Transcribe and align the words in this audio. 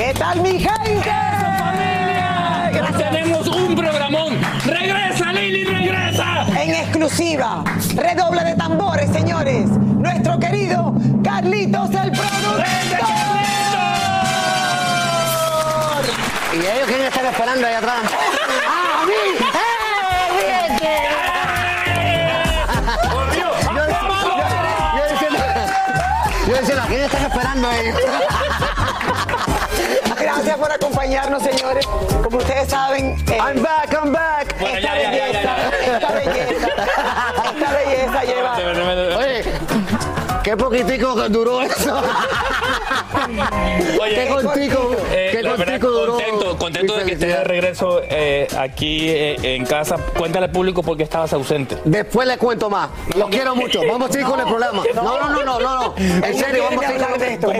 ¿Qué 0.00 0.14
tal 0.14 0.40
mi 0.40 0.58
gente? 0.58 1.12
Tenemos 2.96 3.46
un 3.48 3.76
programón. 3.76 4.40
¡Regresa, 4.64 5.30
Lili, 5.30 5.64
regresa! 5.64 6.46
En 6.58 6.70
exclusiva, 6.70 7.62
redoble 7.96 8.42
de 8.44 8.54
tambores, 8.54 9.10
señores. 9.10 9.68
Nuestro 9.68 10.38
querido 10.38 10.94
Carlitos 11.22 11.90
el 11.90 12.12
productor. 12.12 12.64
¿Y 16.54 16.56
ellos 16.56 16.86
quieren 16.88 17.06
estar 17.06 17.26
esperando 17.26 17.66
ahí 17.66 17.74
atrás? 17.74 18.00
¡Ah, 18.66 19.02
a 19.02 19.06
mí! 19.06 19.12
¡Eh, 19.52 20.28
fíjate! 20.78 20.94
Yo, 23.38 23.48
yo, 23.76 23.84
yo 24.96 25.02
diciendo, 25.12 25.38
yo 26.48 26.54
diciendo, 26.58 26.82
¿a 26.82 26.86
quién 26.86 27.02
están 27.02 27.22
esperando 27.22 27.70
ellos? 27.72 28.39
Gracias 30.50 30.68
por 30.68 30.76
acompañarnos, 30.76 31.42
señores. 31.44 31.86
Como 32.24 32.38
ustedes 32.38 32.68
saben, 32.68 33.16
eh, 33.30 33.38
I'm 33.38 33.62
back, 33.62 33.92
I'm 33.92 34.12
back. 34.12 34.52
esta 34.60 34.94
belleza, 34.94 35.56
esta 35.80 36.12
belleza, 36.12 36.68
esta 37.54 37.72
belleza 37.72 38.24
lleva. 38.24 39.16
Oye, 39.16 39.29
qué 40.50 40.56
poquitico 40.56 41.14
que 41.14 41.28
duró 41.28 41.62
eso. 41.62 42.02
Oye, 44.00 44.14
qué 44.14 44.28
cortico, 44.28 44.96
Eh, 45.12 45.28
qué 45.32 45.42
la 45.42 45.50
verdad, 45.50 45.64
cortico 45.80 45.88
duró. 45.90 46.12
contento, 46.14 46.58
contento 46.58 46.96
de 46.96 47.04
que 47.04 47.12
estés 47.12 47.28
de 47.28 47.44
regreso 47.44 48.00
eh, 48.08 48.48
aquí 48.58 49.08
eh, 49.10 49.36
en 49.54 49.64
casa. 49.64 49.96
Cuéntale 50.16 50.46
al 50.46 50.52
público 50.52 50.82
por 50.82 50.96
qué 50.96 51.04
estabas 51.04 51.32
ausente. 51.32 51.76
Después 51.84 52.26
les 52.26 52.36
cuento 52.38 52.68
más. 52.68 52.88
Los 53.16 53.28
quiero 53.28 53.54
mucho. 53.54 53.80
Vamos 53.88 54.10
a 54.10 54.12
seguir 54.12 54.26
con 54.28 54.40
el 54.40 54.46
programa. 54.46 54.82
No, 54.94 55.02
no, 55.02 55.28
no, 55.28 55.44
no, 55.44 55.60
no. 55.60 55.80
no. 55.82 55.94
En 55.96 56.36
serio, 56.36 56.64
vamos 56.68 56.84
a 56.84 56.88
seguir 56.88 57.06
con 57.06 57.18
de 57.20 57.32
esto. 57.34 57.52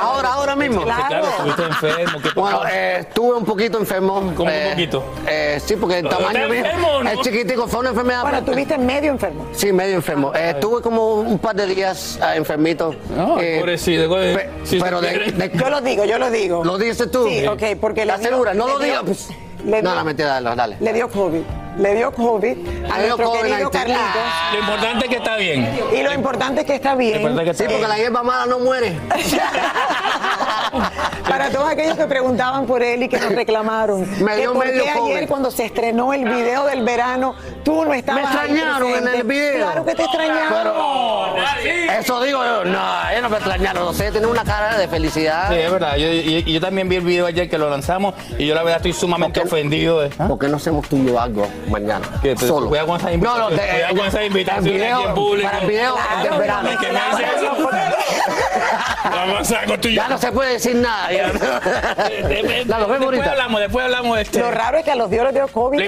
Ahora, 0.00 0.32
ahora 0.32 0.56
mismo. 0.56 0.82
Claro. 0.82 1.24
Estuviste 1.28 1.62
enfermo. 1.64 2.18
¿qué 2.22 2.28
Bueno, 2.34 2.60
eh, 2.70 2.96
estuve 3.00 3.36
un 3.36 3.44
poquito 3.44 3.78
enfermo. 3.78 4.32
¿Cómo 4.36 4.50
un 4.50 4.70
poquito? 4.70 5.04
eh, 5.26 5.60
sí, 5.64 5.76
porque 5.76 5.98
el 5.98 6.08
tamaño 6.08 6.28
¿Estás 6.30 6.50
mío 6.50 6.64
enfermo, 6.64 7.02
no? 7.02 7.10
es 7.10 7.20
chiquitico, 7.20 7.66
fue 7.68 7.80
una 7.80 7.90
enfermedad. 7.90 8.22
Bueno, 8.22 8.42
tuviste 8.42 8.78
medio 8.78 9.10
enfermo. 9.12 9.46
Sí, 9.52 9.72
medio 9.72 9.96
enfermo. 9.96 10.32
Eh, 10.34 10.50
estuve 10.50 10.80
como 10.80 11.14
un 11.16 11.38
par 11.38 11.54
de 11.56 11.66
días 11.66 12.18
eh, 12.22 12.37
enfermito. 12.38 12.94
No, 13.16 13.40
Eh, 13.40 13.58
pobrecito. 13.60 14.08
pe- 14.10 14.50
Sí, 14.64 14.78
pero 14.82 15.00
de, 15.00 15.18
de- 15.32 15.50
Yo 15.54 15.70
lo 15.70 15.80
digo, 15.80 16.04
yo 16.04 16.18
lo 16.18 16.30
digo. 16.30 16.64
¿Lo 16.64 16.78
dices 16.78 17.10
tú? 17.10 17.26
Sí, 17.28 17.46
ok, 17.46 17.62
porque 17.80 18.00
le 18.00 18.06
¿La 18.12 18.18
dio- 18.18 18.28
segura? 18.30 18.54
No 18.54 18.68
lo 18.68 18.78
digas. 18.78 19.02
pues. 19.04 19.28
le 19.64 19.82
No, 19.82 19.90
dio- 19.90 19.94
la 19.96 20.04
mentira, 20.04 20.28
dale, 20.40 20.56
dale. 20.56 20.76
Le 20.80 20.92
dio 20.92 21.08
COVID. 21.10 21.42
Le 21.78 21.94
dio 21.94 22.10
COVID 22.12 22.56
a 22.90 22.98
Le 22.98 23.04
dio 23.04 23.16
nuestro 23.16 23.30
COVID, 23.30 23.40
querido. 23.50 23.70
Carlitos. 23.70 24.02
Lo 24.52 24.58
importante 24.58 25.04
es 25.04 25.10
que 25.10 25.16
está 25.16 25.36
bien. 25.36 25.78
Y 25.96 26.02
lo 26.02 26.12
importante 26.12 26.60
es 26.62 26.66
que 26.66 26.74
está 26.74 26.94
bien. 26.96 27.36
Que 27.36 27.54
Sí, 27.54 27.64
porque 27.68 27.86
la 27.88 27.96
hierba 27.96 28.22
mala 28.24 28.46
no 28.46 28.58
muere. 28.58 28.96
Para 31.28 31.50
todos 31.50 31.70
aquellos 31.70 31.96
que 31.96 32.06
preguntaban 32.06 32.66
por 32.66 32.82
él 32.82 33.02
y 33.04 33.08
que 33.08 33.18
nos 33.18 33.32
reclamaron. 33.32 34.00
Me 34.24 34.32
que 34.32 34.36
dio 34.40 34.52
por 34.54 34.66
COVID. 34.66 34.80
ayer 35.14 35.28
cuando 35.28 35.50
se 35.50 35.64
estrenó 35.66 36.12
el 36.12 36.24
video 36.24 36.64
del 36.66 36.82
verano, 36.84 37.34
tú 37.68 37.84
no 37.84 37.92
estabas 37.92 38.22
Me 38.22 38.28
ahí 38.28 38.34
extrañaron 38.46 38.88
en 38.94 39.08
el 39.08 39.22
video. 39.24 39.56
Claro 39.66 39.84
que 39.84 39.94
te 39.94 40.02
extrañaron. 40.04 40.74
Eso 42.00 42.22
digo 42.22 42.42
yo. 42.44 42.64
No, 42.64 43.10
ellos 43.10 43.22
no 43.22 43.28
me 43.28 43.36
extrañaron. 43.36 43.84
No 43.84 43.92
sé, 43.92 44.10
tienen 44.10 44.30
una 44.30 44.42
cara 44.44 44.78
de 44.78 44.88
felicidad. 44.88 45.48
Sí, 45.50 45.56
es 45.56 45.70
verdad. 45.70 45.96
Yo, 45.96 46.06
yo 46.08 46.60
también 46.60 46.88
vi 46.88 46.96
el 46.96 47.02
video 47.04 47.26
ayer 47.26 47.50
que 47.50 47.58
lo 47.58 47.68
lanzamos 47.68 48.14
y 48.38 48.46
yo 48.46 48.54
la 48.54 48.62
verdad 48.62 48.78
estoy 48.78 48.94
sumamente 48.94 49.40
¿Por 49.40 49.50
qué? 49.50 49.54
ofendido. 49.56 50.00
de- 50.00 50.10
¿Ah? 50.18 50.28
¿Por 50.28 50.38
qué 50.38 50.48
no 50.48 50.56
hacemos 50.56 50.88
tú 50.88 50.96
y 50.96 51.06
yo 51.06 51.20
algo 51.20 51.46
mañana? 51.68 52.06
¿Qué? 52.22 52.34
Pero 52.36 52.46
Solo. 52.54 52.68
cuidado 52.68 52.88
con 52.88 52.96
esa 53.00 53.10
No, 53.10 53.38
no, 53.38 53.50
invitación. 53.50 53.56
te- 53.58 53.72
Cuidado 53.74 53.96
con 53.96 54.06
esa 54.06 54.24
invitación 54.24 54.66
el 54.66 54.72
video, 54.72 54.96
aquí 54.98 55.08
en 55.08 55.14
público. 55.14 55.48
Para 55.50 55.62
el 55.62 55.68
video 55.68 55.94
Claro, 55.94 56.30
del 56.30 56.38
verano. 56.38 56.68
Tu 59.80 59.88
Ya 59.90 60.08
no 60.08 60.18
se 60.18 60.32
puede 60.32 60.52
decir 60.54 60.74
nada. 60.76 61.12
ya. 61.12 61.28
La, 61.28 62.78
Después 62.78 63.00
ahorita. 63.02 63.30
hablamos, 63.30 63.60
después 63.60 63.84
hablamos. 63.84 64.18
Este, 64.18 64.40
Lo 64.40 64.50
raro 64.50 64.78
es 64.78 64.84
que 64.84 64.90
a 64.90 64.96
los 64.96 65.10
dos 65.10 65.20
les 65.24 65.34
dio 65.34 65.48
COVID. 65.48 65.80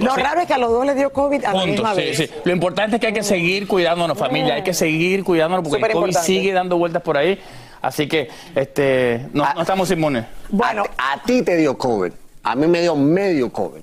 Lo 0.00 0.16
raro 0.16 0.40
es 0.40 0.46
que 0.46 0.54
a 0.54 0.58
los 0.58 0.70
dos 0.70 0.86
les 0.86 0.96
dio 0.96 1.10
COVID 1.12 1.21
a 1.26 1.38
la 1.38 1.50
Punto, 1.52 1.66
misma 1.66 1.94
sí, 1.94 2.00
vez. 2.00 2.16
sí. 2.16 2.30
Lo 2.44 2.52
importante 2.52 2.96
es 2.96 3.00
que 3.00 3.06
hay 3.08 3.12
que 3.12 3.22
seguir 3.22 3.66
cuidándonos, 3.66 4.16
familia. 4.18 4.54
Hay 4.54 4.62
que 4.62 4.74
seguir 4.74 5.24
cuidándonos 5.24 5.68
porque 5.68 5.84
el 5.84 5.92
COVID 5.92 6.16
sigue 6.16 6.52
dando 6.52 6.78
vueltas 6.78 7.02
por 7.02 7.16
ahí. 7.16 7.40
Así 7.80 8.06
que 8.06 8.28
este, 8.54 9.26
no, 9.32 9.44
no 9.54 9.60
estamos 9.62 9.90
inmunes. 9.90 10.24
Bueno, 10.48 10.84
A 10.96 11.20
ti 11.22 11.42
te 11.42 11.56
dio 11.56 11.76
COVID. 11.76 12.12
A 12.44 12.54
mí 12.54 12.66
me 12.66 12.80
dio 12.80 12.94
medio 12.96 13.52
COVID. 13.52 13.82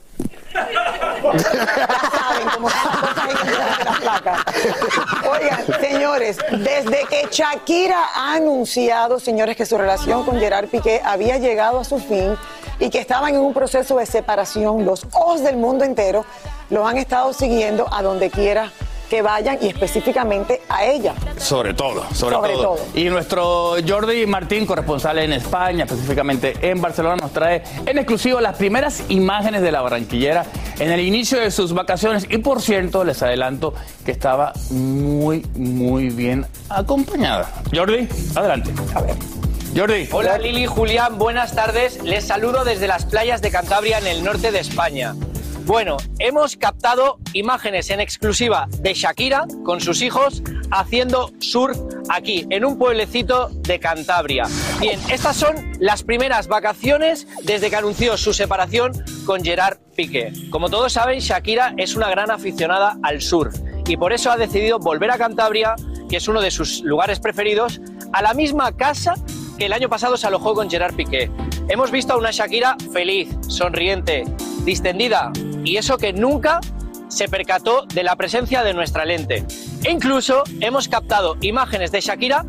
Oigan, 5.30 5.66
señores, 5.82 6.38
desde 6.52 7.06
que 7.10 7.28
Shakira 7.32 7.98
ha 8.16 8.36
anunciado, 8.36 9.20
señores, 9.20 9.56
que 9.56 9.66
su 9.66 9.78
relación 9.78 10.24
con 10.24 10.40
Gerard 10.40 10.68
Piqué 10.68 11.02
había 11.04 11.38
llegado 11.38 11.80
a 11.80 11.84
su 11.84 12.00
fin 12.00 12.36
y 12.80 12.90
que 12.90 13.00
estaban 13.00 13.36
en 13.36 13.42
un 13.42 13.54
proceso 13.54 13.98
de 13.98 14.06
separación, 14.06 14.86
los 14.86 15.06
ojos 15.12 15.42
del 15.44 15.58
mundo 15.58 15.84
entero 15.84 16.26
los 16.70 16.88
han 16.88 16.98
estado 16.98 17.34
siguiendo 17.34 17.88
a 17.92 18.02
donde 18.02 18.30
quiera 18.30 18.72
que 19.10 19.22
vayan 19.24 19.58
y 19.60 19.68
específicamente 19.68 20.62
a 20.70 20.86
ella. 20.86 21.16
Sobre 21.38 21.74
todo, 21.74 22.06
sobre, 22.14 22.36
Sobre 22.36 22.54
todo. 22.54 22.76
todo. 22.76 22.80
Y 22.94 23.06
nuestro 23.06 23.76
Jordi 23.88 24.26
Martín, 24.28 24.66
corresponsal 24.68 25.18
en 25.18 25.34
España, 25.34 25.86
específicamente 25.86 26.54
en 26.62 26.80
Barcelona, 26.80 27.16
nos 27.16 27.32
trae 27.32 27.64
en 27.86 27.98
exclusivo 27.98 28.40
las 28.40 28.56
primeras 28.56 29.04
imágenes 29.10 29.64
de 29.64 29.72
la 29.72 29.82
barranquillera 29.82 30.46
en 30.78 30.92
el 30.92 31.00
inicio 31.00 31.40
de 31.40 31.50
sus 31.50 31.74
vacaciones. 31.74 32.28
Y 32.30 32.38
por 32.38 32.62
cierto, 32.62 33.04
les 33.04 33.22
adelanto 33.24 33.74
que 34.06 34.12
estaba 34.12 34.54
muy, 34.70 35.44
muy 35.56 36.10
bien 36.10 36.46
acompañada. 36.70 37.52
Jordi, 37.74 38.08
adelante. 38.36 38.72
A 38.94 39.02
ver. 39.02 39.16
Jordi. 39.76 40.08
Hola 40.12 40.38
Lili, 40.38 40.66
Julián, 40.66 41.18
buenas 41.18 41.56
tardes. 41.56 42.04
Les 42.04 42.26
saludo 42.26 42.64
desde 42.64 42.88
las 42.88 43.06
playas 43.06 43.42
de 43.42 43.50
Cantabria 43.52 43.98
en 44.00 44.08
el 44.08 44.24
norte 44.24 44.52
de 44.52 44.60
España. 44.60 45.16
Bueno, 45.70 45.98
hemos 46.18 46.58
captado 46.58 47.20
imágenes 47.34 47.92
en 47.92 48.00
exclusiva 48.00 48.68
de 48.80 48.96
Shakira 48.96 49.46
con 49.64 49.80
sus 49.80 50.02
hijos 50.02 50.42
haciendo 50.72 51.32
surf 51.38 51.78
aquí, 52.10 52.48
en 52.50 52.66
un 52.66 52.80
pueblecito 52.80 53.50
de 53.50 53.80
Cantabria. 53.80 54.46
Bien, 54.80 55.00
estas 55.12 55.36
son 55.36 55.56
las 55.80 56.02
primeras 56.02 56.48
vacaciones 56.48 57.28
desde 57.44 57.70
que 57.70 57.76
anunció 57.76 58.18
su 58.18 58.34
separación 58.34 58.94
con 59.28 59.44
Gerard 59.44 59.78
Piqué. 59.96 60.34
Como 60.50 60.72
todos 60.72 60.94
saben, 60.94 61.20
Shakira 61.20 61.76
es 61.78 61.96
una 61.96 62.10
gran 62.10 62.32
aficionada 62.32 62.98
al 63.04 63.22
surf 63.22 63.56
y 63.88 63.96
por 63.96 64.12
eso 64.12 64.32
ha 64.32 64.38
decidido 64.38 64.80
volver 64.80 65.12
a 65.12 65.20
Cantabria, 65.20 65.76
que 66.10 66.18
es 66.18 66.28
uno 66.28 66.42
de 66.42 66.50
sus 66.50 66.82
lugares 66.82 67.20
preferidos, 67.20 67.80
a 68.12 68.24
la 68.24 68.34
misma 68.34 68.76
casa 68.76 69.14
que 69.60 69.68
el 69.68 69.74
año 69.74 69.88
pasado 69.88 70.18
se 70.18 70.26
alojó 70.26 70.56
con 70.56 70.68
Gerard 70.68 70.96
Piqué. 70.96 71.30
Hemos 71.68 71.92
visto 71.92 72.14
a 72.14 72.18
una 72.18 72.32
Shakira 72.32 72.76
feliz, 72.92 73.30
sonriente, 73.48 74.24
distendida 74.66 75.32
y 75.64 75.78
eso 75.78 75.98
que 75.98 76.14
nunca 76.14 76.60
se 77.08 77.28
percató 77.28 77.86
de 77.86 78.04
la 78.04 78.16
presencia 78.16 78.64
de 78.64 78.74
nuestra 78.74 79.06
lente. 79.06 79.46
E 79.84 79.92
incluso 79.92 80.44
hemos 80.62 80.88
captado 80.88 81.38
imágenes 81.42 81.92
de 81.92 82.02
Shakira 82.02 82.46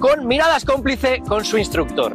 con 0.00 0.26
miradas 0.26 0.64
cómplice 0.64 1.20
con 1.26 1.44
su 1.44 1.58
instructor. 1.58 2.14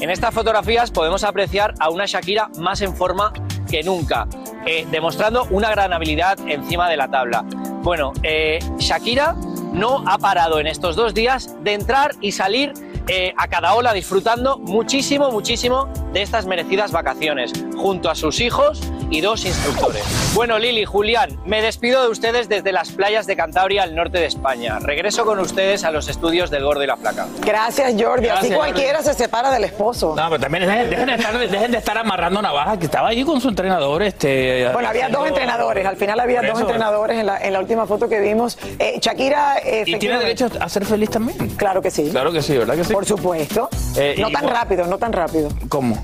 En 0.00 0.08
estas 0.10 0.32
fotografías 0.32 0.90
podemos 0.90 1.24
apreciar 1.24 1.74
a 1.78 1.90
una 1.90 2.06
Shakira 2.06 2.48
más 2.58 2.80
en 2.80 2.96
forma 2.96 3.32
que 3.70 3.82
nunca, 3.82 4.26
eh, 4.66 4.86
demostrando 4.90 5.46
una 5.50 5.70
gran 5.70 5.92
habilidad 5.92 6.38
encima 6.48 6.88
de 6.88 6.96
la 6.96 7.08
tabla. 7.10 7.44
Bueno, 7.82 8.12
eh, 8.22 8.58
Shakira 8.78 9.34
no 9.72 10.02
ha 10.08 10.18
parado 10.18 10.58
en 10.58 10.66
estos 10.66 10.96
dos 10.96 11.14
días 11.14 11.54
de 11.62 11.74
entrar 11.74 12.14
y 12.20 12.32
salir 12.32 12.72
eh, 13.08 13.32
a 13.36 13.48
cada 13.48 13.74
ola 13.74 13.92
disfrutando 13.92 14.58
muchísimo, 14.58 15.30
muchísimo 15.30 15.88
de 16.12 16.22
estas 16.22 16.46
merecidas 16.46 16.92
vacaciones, 16.92 17.52
junto 17.76 18.10
a 18.10 18.14
sus 18.14 18.40
hijos 18.40 18.80
y 19.10 19.20
dos 19.20 19.44
instructores. 19.44 20.02
Bueno, 20.34 20.58
Lili, 20.58 20.84
Julián, 20.84 21.38
me 21.44 21.62
despido 21.62 22.02
de 22.02 22.08
ustedes 22.08 22.48
desde 22.48 22.72
las 22.72 22.90
playas 22.92 23.26
de 23.26 23.36
Cantabria 23.36 23.82
al 23.82 23.94
norte 23.94 24.18
de 24.18 24.26
España. 24.26 24.78
Regreso 24.80 25.24
con 25.24 25.38
ustedes 25.40 25.84
a 25.84 25.90
los 25.90 26.08
estudios 26.08 26.50
del 26.50 26.64
Gordo 26.64 26.82
y 26.84 26.86
la 26.86 26.96
Flaca. 26.96 27.26
Gracias, 27.44 27.92
Jordi. 28.00 28.28
Así 28.28 28.48
Gracias, 28.48 28.56
cualquiera 28.58 29.02
se 29.02 29.14
separa 29.14 29.50
del 29.50 29.64
esposo. 29.64 30.14
No, 30.16 30.28
pero 30.30 30.40
también 30.40 30.66
dejen, 30.66 30.90
dejen 30.90 31.06
de 31.06 31.14
estar, 31.14 31.38
dejen 31.38 31.72
de 31.72 31.78
estar 31.78 31.98
amarrando 31.98 32.40
navajas, 32.42 32.78
que 32.78 32.84
estaba 32.86 33.08
allí 33.08 33.24
con 33.24 33.40
su 33.40 33.48
entrenador. 33.48 34.02
Este, 34.02 34.68
Bueno, 34.72 34.88
había 34.88 35.08
dos 35.08 35.26
entrenadores. 35.26 35.86
Al 35.86 35.96
final 35.96 36.20
había 36.20 36.42
dos 36.42 36.60
entrenadores 36.60 37.18
en 37.18 37.26
la, 37.26 37.38
en 37.38 37.52
la 37.52 37.60
última 37.60 37.86
foto 37.86 38.08
que 38.08 38.20
vimos. 38.20 38.58
Eh, 38.78 38.98
Shakira. 39.00 39.58
eh, 39.64 39.84
Y 39.86 39.98
tiene 39.98 40.18
derecho 40.18 40.48
a 40.60 40.68
ser 40.68 40.84
feliz 40.84 41.10
también. 41.10 41.38
Claro 41.56 41.82
que 41.82 41.90
sí. 41.90 42.08
Claro 42.10 42.30
que 42.32 42.42
sí, 42.42 42.56
¿verdad 42.56 42.74
que 42.76 42.84
sí? 42.84 42.92
Por 42.92 43.04
supuesto. 43.06 43.68
Eh, 43.96 44.14
no 44.18 44.30
tan 44.30 44.42
bueno- 44.42 44.56
rápido, 44.56 44.86
no 44.86 44.98
tan 44.98 45.12
rápido. 45.12 45.48
¿Cómo? 45.68 45.99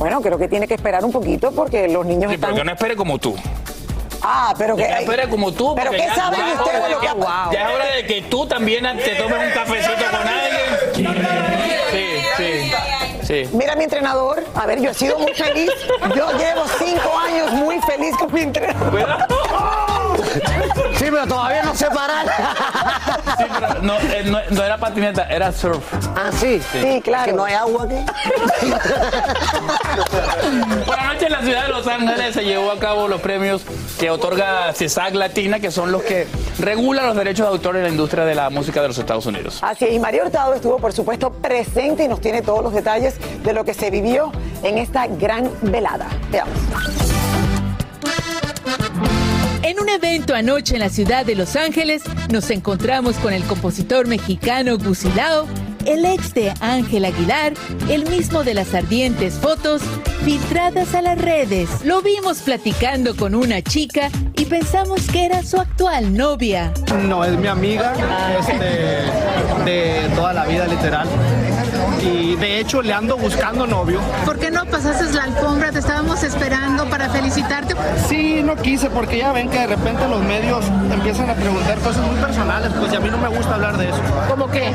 Bueno, 0.00 0.22
creo 0.22 0.38
que 0.38 0.48
tiene 0.48 0.66
que 0.66 0.72
esperar 0.72 1.04
un 1.04 1.12
poquito 1.12 1.52
porque 1.52 1.86
los 1.86 2.06
niños 2.06 2.30
Sí, 2.30 2.36
están. 2.36 2.50
pero 2.52 2.62
que 2.62 2.64
no 2.64 2.72
espere 2.72 2.96
como 2.96 3.18
tú. 3.18 3.36
Ah, 4.22 4.54
pero 4.56 4.74
que. 4.74 4.88
No 4.88 4.96
espere 4.96 5.28
como 5.28 5.52
tú. 5.52 5.74
Pero 5.74 5.90
¿qué 5.90 5.98
ya- 5.98 6.14
saben 6.14 6.40
ya 6.40 6.52
es 6.54 6.58
ustedes 6.58 6.82
de 6.84 6.88
lo 6.88 7.00
que 7.00 7.06
Ya 7.06 7.68
es 7.68 7.74
hora 7.74 7.84
de 7.96 8.06
que 8.06 8.22
tú 8.22 8.46
también 8.46 8.84
te 8.96 9.14
tomes 9.16 9.46
un 9.46 9.52
cafecito 9.52 10.04
con 10.10 10.26
alguien. 10.26 11.16
Sí, 11.92 12.06
sí. 12.38 12.72
Sí. 13.26 13.50
Mira 13.52 13.76
mi 13.76 13.84
entrenador. 13.84 14.42
A 14.54 14.64
ver, 14.64 14.80
yo 14.80 14.90
he 14.90 14.94
sido 14.94 15.18
muy 15.18 15.34
feliz. 15.34 15.70
Yo 16.16 16.32
llevo 16.32 16.62
cinco 16.78 17.18
años 17.18 17.52
muy 17.52 17.78
feliz 17.82 18.16
con 18.16 18.32
mi 18.32 18.40
entrenador. 18.40 19.26
Sí, 21.10 21.16
pero 21.16 21.26
todavía 21.26 21.62
no 21.64 21.74
sé 21.74 21.86
parar. 21.86 22.26
Sí, 23.38 23.44
pero 23.58 23.82
no, 23.82 23.98
eh, 23.98 24.22
no, 24.26 24.38
no 24.50 24.62
era 24.62 24.76
patineta, 24.76 25.24
era 25.24 25.50
surf. 25.50 25.82
Ah, 26.14 26.30
sí. 26.30 26.60
Sí, 26.72 27.00
claro. 27.02 27.24
Que 27.24 27.32
no 27.32 27.44
hay 27.44 27.54
agua 27.54 27.84
aquí. 27.84 27.94
Por 30.86 30.96
la 30.96 31.12
noche 31.12 31.26
en 31.26 31.32
la 31.32 31.40
ciudad 31.40 31.66
de 31.66 31.68
Los 31.70 31.86
Ángeles 31.86 32.34
se 32.34 32.44
llevó 32.44 32.70
a 32.70 32.78
cabo 32.78 33.08
los 33.08 33.20
premios 33.22 33.62
que 33.98 34.10
otorga 34.10 34.72
CESAC 34.74 35.14
Latina, 35.14 35.58
que 35.58 35.70
son 35.70 35.90
los 35.90 36.02
que 36.02 36.26
regulan 36.58 37.06
los 37.06 37.16
derechos 37.16 37.46
de 37.46 37.52
autor 37.52 37.76
en 37.76 37.84
la 37.84 37.88
industria 37.88 38.24
de 38.24 38.34
la 38.34 38.50
música 38.50 38.82
de 38.82 38.88
los 38.88 38.98
Estados 38.98 39.24
Unidos. 39.26 39.58
Así 39.62 39.86
es, 39.86 39.94
y 39.94 39.98
María 39.98 40.22
Hurtado 40.22 40.54
estuvo, 40.54 40.78
por 40.78 40.92
supuesto, 40.92 41.32
presente 41.32 42.04
y 42.04 42.08
nos 42.08 42.20
tiene 42.20 42.42
todos 42.42 42.62
los 42.62 42.74
detalles 42.74 43.14
de 43.42 43.52
lo 43.54 43.64
que 43.64 43.72
se 43.72 43.90
vivió 43.90 44.32
en 44.62 44.76
esta 44.76 45.06
gran 45.06 45.50
velada. 45.62 46.08
Veamos. 46.30 47.09
En 49.70 49.78
un 49.78 49.88
evento 49.88 50.34
anoche 50.34 50.74
en 50.74 50.80
la 50.80 50.88
ciudad 50.88 51.24
de 51.24 51.36
Los 51.36 51.54
Ángeles, 51.54 52.02
nos 52.28 52.50
encontramos 52.50 53.14
con 53.18 53.32
el 53.32 53.44
compositor 53.44 54.08
mexicano 54.08 54.76
Gusilao, 54.76 55.46
el 55.86 56.04
ex 56.06 56.34
de 56.34 56.52
Ángel 56.58 57.04
Aguilar, 57.04 57.52
el 57.88 58.04
mismo 58.10 58.42
de 58.42 58.54
las 58.54 58.74
ardientes 58.74 59.34
fotos 59.34 59.80
filtradas 60.24 60.92
a 60.96 61.02
las 61.02 61.18
redes. 61.18 61.84
Lo 61.84 62.02
vimos 62.02 62.40
platicando 62.40 63.14
con 63.14 63.36
una 63.36 63.62
chica 63.62 64.10
y 64.36 64.44
pensamos 64.46 65.06
que 65.06 65.26
era 65.26 65.44
su 65.44 65.60
actual 65.60 66.16
novia. 66.16 66.72
No, 67.04 67.24
es 67.24 67.38
mi 67.38 67.46
amiga 67.46 67.92
este, 68.40 69.70
de 69.70 70.08
toda 70.16 70.32
la 70.32 70.46
vida, 70.46 70.66
literal. 70.66 71.06
De 72.36 72.60
hecho 72.60 72.82
le 72.82 72.92
ando 72.92 73.16
buscando 73.16 73.66
novio. 73.66 74.00
¿Por 74.24 74.38
qué 74.38 74.50
no 74.50 74.64
pasaste 74.66 75.12
la 75.14 75.24
alfombra? 75.24 75.72
Te 75.72 75.78
estábamos 75.80 76.22
esperando 76.22 76.86
para 76.88 77.08
felicitarte. 77.10 77.74
Sí, 78.08 78.42
no 78.42 78.56
quise 78.56 78.90
porque 78.90 79.18
ya 79.18 79.32
ven 79.32 79.48
que 79.48 79.58
de 79.58 79.66
repente 79.68 80.06
los 80.08 80.22
medios 80.22 80.64
empiezan 80.92 81.30
a 81.30 81.34
preguntar 81.34 81.78
cosas 81.78 82.04
muy 82.06 82.16
personales, 82.20 82.70
pues 82.78 82.92
y 82.92 82.96
a 82.96 83.00
mí 83.00 83.08
no 83.10 83.18
me 83.18 83.28
gusta 83.28 83.54
hablar 83.54 83.76
de 83.76 83.88
eso. 83.90 83.98
¿Cómo 84.28 84.48
qué? 84.50 84.70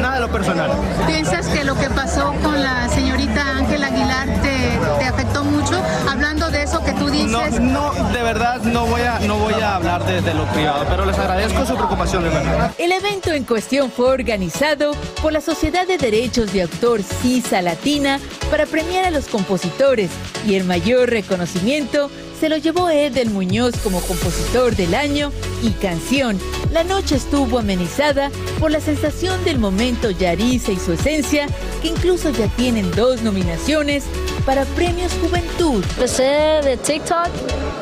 Nada 0.00 0.14
de 0.16 0.20
lo 0.20 0.28
personal. 0.30 0.70
¿Piensas 1.06 1.46
que 1.48 1.64
lo 1.64 1.74
que 1.76 1.88
pasó 1.90 2.32
con 2.42 2.62
la 2.62 2.88
señorita 2.88 3.42
Ángela 3.58 3.86
Aguilar 3.88 4.28
te, 4.42 4.78
te 4.98 5.04
afectó 5.04 5.44
mucho? 5.44 5.80
Hablando 6.10 6.50
de 6.50 6.62
eso 6.62 6.82
que 6.84 6.92
tú 6.92 7.06
No, 7.06 7.10
dices. 7.10 7.60
no, 7.60 7.92
de 8.12 8.22
verdad 8.22 8.60
no 8.62 8.86
voy 8.86 9.02
a, 9.02 9.18
no 9.20 9.36
voy 9.38 9.54
a 9.54 9.76
hablar 9.76 10.04
de, 10.04 10.20
de 10.20 10.34
lo 10.34 10.44
privado, 10.46 10.84
pero 10.88 11.04
les 11.06 11.18
agradezco 11.18 11.64
su 11.66 11.74
preocupación, 11.74 12.24
de 12.24 12.30
verdad. 12.30 12.70
El 12.78 12.92
evento 12.92 13.30
en 13.32 13.44
cuestión 13.44 13.90
fue 13.90 14.08
organizado 14.10 14.92
por 15.20 15.32
la 15.32 15.40
Sociedad 15.40 15.86
de 15.86 15.98
Derechos 15.98 16.52
de 16.52 16.62
Autor 16.72 17.02
CISA 17.02 17.62
Latina 17.62 18.18
para 18.50 18.66
premiar 18.66 19.04
a 19.04 19.10
los 19.10 19.26
compositores 19.26 20.10
y 20.46 20.54
el 20.54 20.64
mayor 20.64 21.10
reconocimiento 21.10 22.10
se 22.40 22.48
lo 22.48 22.56
llevó 22.56 22.90
Edel 22.90 23.30
Muñoz 23.30 23.76
como 23.84 24.00
compositor 24.00 24.74
del 24.74 24.94
año 24.94 25.30
y 25.62 25.70
canción. 25.70 26.40
La 26.72 26.82
noche 26.82 27.14
estuvo 27.14 27.60
amenizada 27.60 28.32
por 28.58 28.72
la 28.72 28.80
sensación 28.80 29.44
del 29.44 29.60
momento 29.60 30.10
Yarisa 30.10 30.72
y 30.72 30.76
su 30.76 30.94
esencia, 30.94 31.46
que 31.80 31.88
incluso 31.88 32.30
ya 32.30 32.48
tienen 32.56 32.90
dos 32.96 33.22
nominaciones 33.22 34.04
para 34.44 34.64
Premios 34.64 35.12
Juventud. 35.22 35.84
Empecé 35.90 36.24
de 36.64 36.76
TikTok 36.78 37.28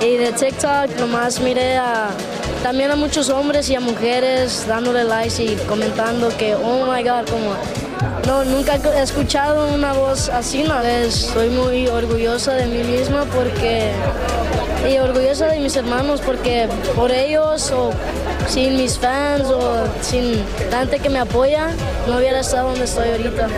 y 0.02 0.16
de 0.16 0.32
TikTok 0.32 0.94
nomás 0.98 1.40
miré 1.40 1.78
a, 1.78 2.10
también 2.62 2.90
a 2.90 2.96
muchos 2.96 3.31
hombres 3.31 3.70
y 3.70 3.76
a 3.76 3.81
mujeres 3.81 4.66
dándole 4.66 5.04
likes 5.04 5.43
y 5.43 5.56
comentando 5.66 6.28
que, 6.36 6.54
oh 6.54 6.84
my 6.84 7.02
god, 7.02 7.26
como 7.31 7.54
no, 8.26 8.44
nunca 8.44 8.76
he 8.76 9.02
escuchado 9.02 9.75
una 9.75 9.93
voz 9.93 10.28
así, 10.28 10.62
¿no? 10.62 10.81
Estoy 10.81 11.50
muy 11.50 11.86
orgullosa 11.89 12.55
de 12.55 12.67
mí 12.67 12.82
misma 12.82 13.24
porque, 13.27 13.91
y 14.89 14.98
orgullosa 14.98 15.46
de 15.46 15.60
mis 15.60 15.77
hermanos 15.77 16.20
porque 16.20 16.69
por 16.94 17.10
ellos 17.10 17.70
o 17.70 17.91
sin 18.46 18.77
mis 18.77 18.98
fans 18.98 19.44
o 19.44 19.84
sin 20.00 20.44
gente 20.70 20.98
que 20.98 21.10
me 21.10 21.19
apoya, 21.19 21.70
no 22.06 22.19
hubiera 22.19 22.41
estado 22.41 22.69
donde 22.70 22.84
estoy 22.84 23.08
ahorita. 23.10 23.48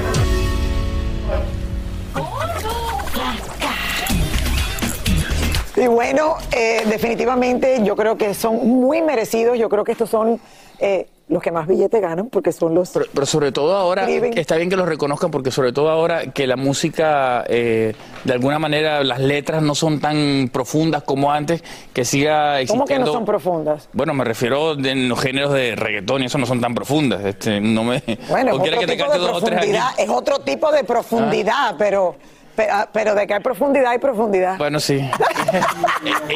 Y 5.74 5.86
bueno, 5.88 6.36
eh, 6.52 6.82
definitivamente 6.86 7.82
yo 7.82 7.96
creo 7.96 8.16
que 8.16 8.34
son 8.34 8.68
muy 8.68 9.02
merecidos. 9.02 9.58
Yo 9.58 9.68
creo 9.68 9.82
que 9.82 9.92
estos 9.92 10.10
son 10.10 10.40
eh, 10.78 11.08
los 11.28 11.42
que 11.42 11.50
más 11.50 11.66
billetes 11.66 12.00
ganan 12.00 12.28
porque 12.28 12.52
son 12.52 12.74
los... 12.74 12.90
Pero, 12.90 13.06
pero 13.14 13.26
sobre 13.26 13.52
todo 13.52 13.74
ahora, 13.76 14.02
Escriben. 14.02 14.36
está 14.36 14.56
bien 14.56 14.68
que 14.68 14.76
los 14.76 14.86
reconozcan 14.86 15.30
porque 15.30 15.50
sobre 15.50 15.72
todo 15.72 15.88
ahora 15.88 16.26
que 16.32 16.46
la 16.46 16.56
música, 16.56 17.44
eh, 17.48 17.94
de 18.24 18.32
alguna 18.32 18.58
manera, 18.58 19.02
las 19.02 19.18
letras 19.20 19.62
no 19.62 19.74
son 19.74 20.00
tan 20.00 20.50
profundas 20.52 21.02
como 21.04 21.32
antes, 21.32 21.62
que 21.92 22.04
siga 22.04 22.60
existiendo... 22.60 22.84
¿Cómo 22.86 22.86
que 22.86 22.98
no 22.98 23.12
son 23.12 23.24
profundas? 23.24 23.88
Bueno, 23.92 24.12
me 24.14 24.24
refiero 24.24 24.74
de- 24.76 24.90
en 24.90 25.08
los 25.08 25.20
géneros 25.20 25.52
de 25.54 25.74
reggaetón 25.74 26.22
y 26.22 26.26
eso 26.26 26.38
no 26.38 26.44
son 26.46 26.60
tan 26.60 26.74
profundas. 26.74 27.24
Este, 27.24 27.60
no 27.60 27.84
me, 27.84 28.02
Bueno, 28.28 28.50
es 28.54 28.58
otro 28.60 28.80
que 28.80 28.86
tipo 28.86 29.10
de 29.12 29.18
profundidad, 29.28 29.88
es 29.98 30.08
otro 30.10 30.38
tipo 30.40 30.70
de 30.72 30.84
profundidad, 30.84 31.74
pero, 31.78 32.16
pero, 32.56 32.72
pero 32.92 33.14
de 33.14 33.26
que 33.26 33.34
hay 33.34 33.40
profundidad, 33.40 33.90
hay 33.92 33.98
profundidad. 33.98 34.58
Bueno, 34.58 34.78
sí. 34.80 35.00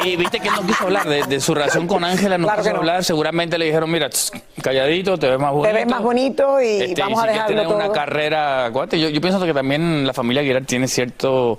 y, 0.05 0.09
y 0.09 0.17
viste 0.17 0.41
que 0.41 0.49
él 0.49 0.55
no 0.61 0.67
quiso 0.67 0.85
hablar 0.85 1.07
de, 1.09 1.25
de 1.25 1.41
su 1.41 1.55
relación 1.55 1.87
con 1.87 2.05
Ángela, 2.05 2.39
no 2.39 2.47
Claro 2.47 2.63
quiso 2.63 2.73
no. 2.75 2.79
hablar. 2.81 3.05
Seguramente 3.05 3.59
le 3.59 3.67
dijeron, 3.67 3.91
mira, 3.91 4.09
tss, 4.09 4.33
calladito, 4.63 5.19
te 5.19 5.29
ves 5.29 5.39
más 5.39 5.51
Te 5.51 5.57
bonito. 5.57 5.75
ves 5.75 5.87
más 5.87 6.03
bonito 6.03 6.63
y 6.63 6.67
Este, 6.83 7.01
vamos 7.03 7.21
y 7.21 7.25
a 7.25 7.31
dejarlo 7.31 7.47
tener 7.49 7.65
todo. 7.67 7.77
una 7.77 7.93
carrera, 7.93 8.67
acuérdate, 8.67 8.99
yo, 9.01 9.09
yo 9.09 9.21
pienso 9.21 9.45
que 9.45 9.53
también 9.55 10.07
la 10.07 10.13
familia 10.13 10.41
Aguilar 10.43 10.65
tiene 10.65 10.89
cierto 10.89 11.59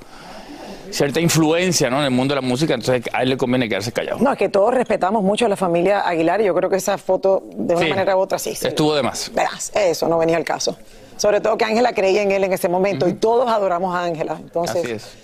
cierta 0.89 1.19
influencia 1.19 1.89
¿no? 1.89 1.97
en 1.99 2.05
el 2.05 2.11
mundo 2.11 2.33
de 2.33 2.41
la 2.41 2.47
música, 2.47 2.73
entonces 2.73 3.03
a 3.13 3.21
él 3.21 3.27
le 3.29 3.35
conviene 3.37 3.67
quedarse 3.67 3.91
callado. 3.91 4.19
No, 4.21 4.31
es 4.31 4.37
que 4.37 4.47
todos 4.47 4.73
respetamos 4.73 5.21
mucho 5.21 5.45
a 5.45 5.49
la 5.49 5.57
familia 5.57 6.07
Aguilar 6.07 6.39
y 6.39 6.45
yo 6.45 6.55
creo 6.55 6.69
que 6.69 6.77
esa 6.77 6.97
foto, 6.97 7.43
de 7.55 7.75
una 7.75 7.83
Sí. 7.83 7.89
manera 7.89 8.15
u 8.15 8.19
otra, 8.21 8.39
sí. 8.39 8.55
sí. 8.55 8.67
Estuvo 8.67 8.95
de 8.95 9.03
más. 9.03 9.29
Verás, 9.33 9.69
eso 9.75 10.07
no 10.07 10.17
venía 10.17 10.37
al 10.37 10.45
caso. 10.45 10.77
Sobre 11.17 11.41
todo 11.41 11.57
que 11.57 11.65
Ángela 11.65 11.93
creía 11.93 12.21
en 12.21 12.31
él 12.31 12.43
en 12.43 12.53
ese 12.53 12.69
momento 12.69 13.07
y 13.07 13.13
todos 13.13 13.49
adoramos 13.49 13.95
a 13.95 14.03
Ángela. 14.03 14.37
Entonces, 14.39 14.83
Así 14.83 14.91
es. 14.91 15.17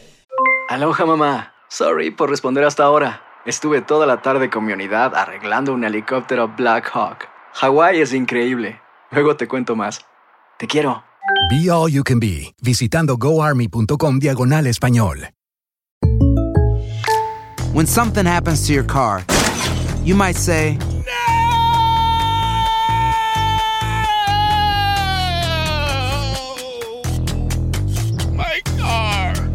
Aloha 0.69 1.05
mamá. 1.05 1.53
Sorry 1.69 2.12
por 2.12 2.29
responder 2.29 2.63
hasta 2.63 2.83
ahora. 2.83 3.21
Estuve 3.45 3.81
toda 3.81 4.05
la 4.05 4.21
tarde 4.21 4.50
con 4.50 4.65
mi 4.65 4.73
unidad 4.73 5.15
arreglando 5.15 5.73
un 5.73 5.83
helicóptero 5.83 6.47
Black 6.47 6.89
Hawk. 6.93 7.27
Hawái 7.53 8.01
es 8.01 8.13
increíble. 8.13 8.79
Luego 9.12 9.35
te 9.35 9.47
cuento 9.47 9.75
más. 9.75 10.01
Te 10.57 10.67
quiero. 10.67 11.03
Be 11.50 11.69
All 11.69 11.91
You 11.91 12.03
Can 12.03 12.19
Be, 12.19 12.53
visitando 12.62 13.17
goarmy.com 13.17 14.19
diagonal 14.19 14.67
español. 14.67 15.29
When 17.73 17.88
something 17.88 18.25
happens 18.25 18.65
to 18.67 18.73
your 18.73 18.85
car, 18.85 19.23
you 20.03 20.15
might 20.15 20.38
say, 20.38 20.77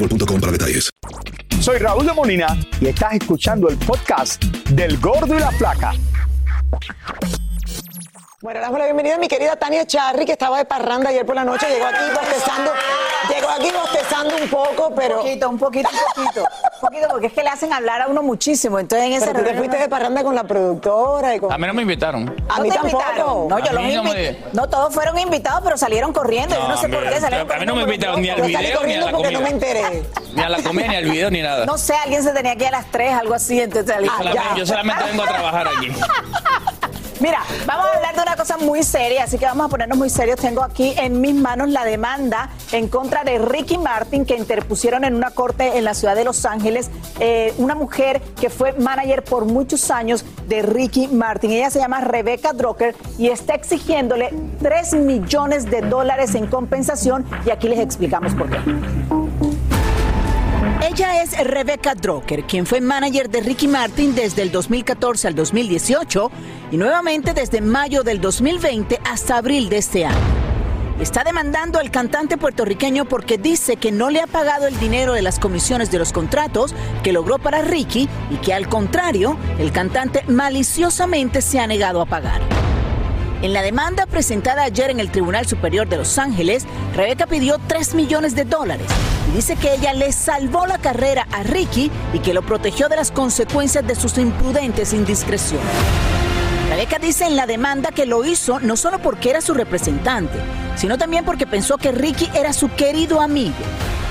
boostmobile.com 0.00 0.40
para 0.40 0.52
detalles. 0.52 0.90
Soy 1.60 1.78
Raúl 1.78 2.06
de 2.06 2.12
Molina 2.12 2.56
y 2.80 2.88
estás 2.88 3.14
escuchando 3.14 3.68
el 3.68 3.76
podcast 3.76 4.42
del 4.70 4.98
Gordo 4.98 5.34
y 5.34 5.38
la 5.38 5.50
Flaca. 5.50 5.92
Bueno, 8.40 8.60
le 8.60 8.64
damos 8.64 8.78
la 8.78 8.86
bienvenida 8.86 9.16
a 9.16 9.18
mi 9.18 9.28
querida 9.28 9.56
Tania 9.56 9.86
Charry, 9.86 10.24
que 10.24 10.32
estaba 10.32 10.56
de 10.56 10.64
parranda 10.64 11.10
ayer 11.10 11.26
por 11.26 11.34
la 11.34 11.44
noche. 11.44 11.66
Llegó 11.68 11.84
aquí 11.84 11.98
bostezando, 12.14 12.72
aquí 13.60 13.70
bostezando 13.72 14.36
un 14.36 14.48
poco, 14.48 14.92
pero... 14.94 15.16
Un 15.16 15.22
poquito, 15.22 15.48
un 15.50 15.58
poquito, 15.58 15.88
un 15.88 16.24
poquito. 16.24 16.40
Un 16.42 16.80
poquito, 16.88 17.08
porque 17.10 17.26
es 17.26 17.32
que 17.32 17.42
le 17.42 17.48
hacen 17.50 17.72
hablar 17.72 18.02
a 18.02 18.06
uno 18.08 18.22
muchísimo. 18.22 18.78
Entonces 18.78 19.06
en 19.06 19.12
ese 19.14 19.26
Pero 19.26 19.40
tú 19.40 19.44
te 19.44 19.54
fuiste 19.54 19.76
de 19.78 19.88
parranda 19.88 20.22
con 20.22 20.34
la 20.34 20.44
productora 20.44 21.34
y 21.34 21.40
con... 21.40 21.52
A 21.52 21.58
mí 21.58 21.66
no 21.66 21.74
me 21.74 21.82
invitaron. 21.82 22.34
A 22.48 22.60
mí 22.60 22.68
te 22.68 22.74
tampoco. 22.76 23.02
invitaron. 23.02 23.48
No, 23.48 23.58
yo 23.58 23.72
los 23.72 23.82
no 23.82 23.82
me- 23.82 23.94
invité. 23.94 24.44
No, 24.52 24.68
todos 24.68 24.94
fueron 24.94 25.18
invitados, 25.18 25.60
pero 25.62 25.76
salieron 25.76 26.12
corriendo. 26.12 26.54
yo 26.56 26.68
no 26.68 26.76
sé 26.76 26.88
por 26.88 27.08
qué 27.08 27.20
salieron 27.20 27.50
a 27.50 27.56
mí 27.58 27.66
no 27.66 27.74
me 27.76 27.82
invitaron 27.82 28.20
ni 28.22 28.30
al 28.30 28.42
video 28.42 28.82
ni 28.84 28.94
a 28.94 29.00
la 29.00 29.10
porque 29.10 29.30
no 29.30 29.38
comida. 29.38 29.40
me 29.40 29.48
enteré. 29.50 30.02
Ni 30.34 30.42
a 30.42 30.48
la 30.48 30.62
comida, 30.62 30.86
ni 30.86 30.94
al 30.94 31.04
video, 31.06 31.28
ni 31.28 31.42
nada. 31.42 31.66
No 31.66 31.76
sé, 31.76 31.92
alguien 31.92 32.22
se 32.22 32.30
tenía 32.32 32.54
que 32.54 32.62
ir 32.62 32.68
a 32.68 32.78
las 32.78 32.86
3, 32.92 33.14
algo 33.14 33.34
así, 33.34 33.60
entonces 33.60 33.92
salí. 33.92 34.06
Yo 34.06 34.14
solamente, 34.16 34.58
yo 34.58 34.66
solamente 34.66 35.04
vengo 35.06 35.22
a 35.24 35.26
trabajar 35.26 35.66
aquí. 35.68 35.88
Mira, 37.20 37.40
vamos 37.66 37.86
a 37.86 37.96
hablar 37.96 38.16
de 38.16 38.22
una 38.22 38.34
cosa 38.34 38.56
muy 38.56 38.82
seria, 38.82 39.24
así 39.24 39.36
que 39.36 39.44
vamos 39.44 39.66
a 39.66 39.68
ponernos 39.68 39.98
muy 39.98 40.08
serios. 40.08 40.40
Tengo 40.40 40.62
aquí 40.62 40.94
en 40.96 41.20
mis 41.20 41.34
manos 41.34 41.68
la 41.68 41.84
demanda 41.84 42.48
en 42.72 42.88
contra 42.88 43.24
de 43.24 43.38
Ricky 43.38 43.76
Martin 43.76 44.24
que 44.24 44.36
interpusieron 44.36 45.04
en 45.04 45.14
una 45.14 45.30
corte 45.30 45.76
en 45.76 45.84
la 45.84 45.92
ciudad 45.92 46.16
de 46.16 46.24
Los 46.24 46.46
Ángeles, 46.46 46.90
eh, 47.18 47.52
una 47.58 47.74
mujer 47.74 48.22
que 48.40 48.48
fue 48.48 48.72
manager 48.72 49.22
por 49.22 49.44
muchos 49.44 49.90
años 49.90 50.24
de 50.48 50.62
Ricky 50.62 51.08
Martin. 51.08 51.50
Ella 51.50 51.68
se 51.68 51.78
llama 51.78 52.00
Rebecca 52.00 52.54
Drucker 52.54 52.96
y 53.18 53.28
está 53.28 53.54
exigiéndole 53.54 54.30
3 54.62 54.94
millones 54.94 55.70
de 55.70 55.82
dólares 55.82 56.34
en 56.34 56.46
compensación 56.46 57.26
y 57.44 57.50
aquí 57.50 57.68
les 57.68 57.80
explicamos 57.80 58.34
por 58.34 58.48
qué. 58.48 58.58
Ella 60.82 61.22
es 61.22 61.36
Rebecca 61.46 61.94
Drucker, 61.94 62.44
quien 62.44 62.64
fue 62.64 62.80
manager 62.80 63.28
de 63.28 63.42
Ricky 63.42 63.68
Martin 63.68 64.14
desde 64.14 64.40
el 64.40 64.50
2014 64.50 65.28
al 65.28 65.34
2018 65.34 66.30
y 66.72 66.78
nuevamente 66.78 67.34
desde 67.34 67.60
mayo 67.60 68.02
del 68.02 68.18
2020 68.18 68.98
hasta 69.04 69.36
abril 69.36 69.68
de 69.68 69.76
este 69.76 70.06
año. 70.06 70.16
Está 70.98 71.22
demandando 71.22 71.78
al 71.78 71.90
cantante 71.90 72.38
puertorriqueño 72.38 73.04
porque 73.04 73.36
dice 73.36 73.76
que 73.76 73.92
no 73.92 74.08
le 74.08 74.22
ha 74.22 74.26
pagado 74.26 74.66
el 74.66 74.78
dinero 74.80 75.12
de 75.12 75.22
las 75.22 75.38
comisiones 75.38 75.90
de 75.90 75.98
los 75.98 76.12
contratos 76.12 76.74
que 77.02 77.12
logró 77.12 77.38
para 77.38 77.60
Ricky 77.60 78.08
y 78.30 78.36
que 78.36 78.54
al 78.54 78.68
contrario, 78.68 79.36
el 79.58 79.72
cantante 79.72 80.24
maliciosamente 80.28 81.42
se 81.42 81.60
ha 81.60 81.66
negado 81.66 82.00
a 82.00 82.06
pagar. 82.06 82.59
En 83.42 83.54
la 83.54 83.62
demanda 83.62 84.04
presentada 84.04 84.64
ayer 84.64 84.90
en 84.90 85.00
el 85.00 85.10
Tribunal 85.10 85.46
Superior 85.46 85.88
de 85.88 85.96
Los 85.96 86.18
Ángeles, 86.18 86.66
Rebeca 86.94 87.26
pidió 87.26 87.58
3 87.68 87.94
millones 87.94 88.34
de 88.34 88.44
dólares 88.44 88.86
y 89.30 89.36
dice 89.36 89.56
que 89.56 89.72
ella 89.72 89.94
le 89.94 90.12
salvó 90.12 90.66
la 90.66 90.76
carrera 90.76 91.26
a 91.32 91.42
Ricky 91.42 91.90
y 92.12 92.18
que 92.18 92.34
lo 92.34 92.42
protegió 92.42 92.90
de 92.90 92.96
las 92.96 93.10
consecuencias 93.10 93.86
de 93.86 93.94
sus 93.94 94.18
imprudentes 94.18 94.92
indiscreciones. 94.92 95.66
Rebeca 96.68 96.98
dice 96.98 97.24
en 97.24 97.34
la 97.34 97.46
demanda 97.46 97.92
que 97.92 98.04
lo 98.04 98.26
hizo 98.26 98.60
no 98.60 98.76
solo 98.76 98.98
porque 98.98 99.30
era 99.30 99.40
su 99.40 99.54
representante, 99.54 100.38
sino 100.76 100.98
también 100.98 101.24
porque 101.24 101.46
pensó 101.46 101.78
que 101.78 101.92
Ricky 101.92 102.28
era 102.34 102.52
su 102.52 102.70
querido 102.74 103.22
amigo. 103.22 103.56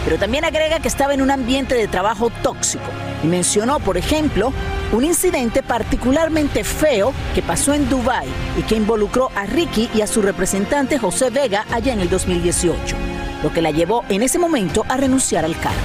Pero 0.05 0.17
también 0.17 0.43
agrega 0.43 0.79
que 0.79 0.87
estaba 0.87 1.13
en 1.13 1.21
un 1.21 1.29
ambiente 1.29 1.75
de 1.75 1.87
trabajo 1.87 2.31
tóxico 2.41 2.83
y 3.23 3.27
mencionó, 3.27 3.79
por 3.79 3.97
ejemplo, 3.97 4.51
un 4.91 5.03
incidente 5.03 5.61
particularmente 5.61 6.63
feo 6.63 7.13
que 7.35 7.41
pasó 7.41 7.73
en 7.73 7.89
Dubái 7.89 8.27
y 8.57 8.63
que 8.63 8.75
involucró 8.75 9.29
a 9.35 9.45
Ricky 9.45 9.89
y 9.93 10.01
a 10.01 10.07
su 10.07 10.21
representante 10.21 10.97
José 10.97 11.29
Vega 11.29 11.65
allá 11.71 11.93
en 11.93 11.99
el 11.99 12.09
2018, 12.09 12.95
lo 13.43 13.53
que 13.53 13.61
la 13.61 13.71
llevó 13.71 14.03
en 14.09 14.23
ese 14.23 14.39
momento 14.39 14.85
a 14.89 14.97
renunciar 14.97 15.45
al 15.45 15.59
cargo. 15.59 15.79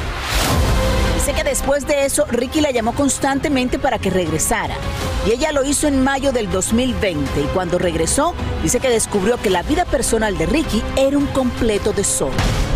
Dice 1.15 1.33
que 1.33 1.45
después 1.45 1.87
de 1.87 2.05
eso 2.05 2.27
Ricky 2.31 2.61
la 2.61 2.71
llamó 2.71 2.95
constantemente 2.95 3.79
para 3.79 3.99
que 3.99 4.11
regresara. 4.11 4.75
Y 5.27 5.33
ella 5.33 5.53
lo 5.53 5.65
hizo 5.65 5.89
en 5.89 6.03
mayo 6.03 6.33
del 6.33 6.51
2020 6.51 7.41
y 7.41 7.45
cuando 7.55 7.79
regresó 7.79 8.35
dice 8.63 8.79
que 8.79 8.91
descubrió 8.91 9.39
que 9.39 9.49
la 9.49 9.63
vida 9.63 9.87
personal 9.87 10.37
de 10.37 10.45
Ricky 10.45 10.83
era 10.97 11.17
un 11.17 11.27
completo 11.27 11.93
desorden. 11.93 12.74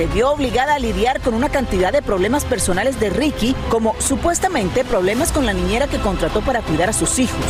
Se 0.00 0.06
vio 0.06 0.30
obligada 0.30 0.76
a 0.76 0.78
lidiar 0.78 1.20
con 1.20 1.34
una 1.34 1.50
cantidad 1.50 1.92
de 1.92 2.00
problemas 2.00 2.46
personales 2.46 2.98
de 2.98 3.10
Ricky, 3.10 3.54
como 3.68 3.94
supuestamente 4.00 4.82
problemas 4.82 5.30
con 5.30 5.44
la 5.44 5.52
niñera 5.52 5.88
que 5.88 5.98
contrató 5.98 6.40
para 6.40 6.62
cuidar 6.62 6.88
a 6.88 6.94
sus 6.94 7.18
hijos, 7.18 7.44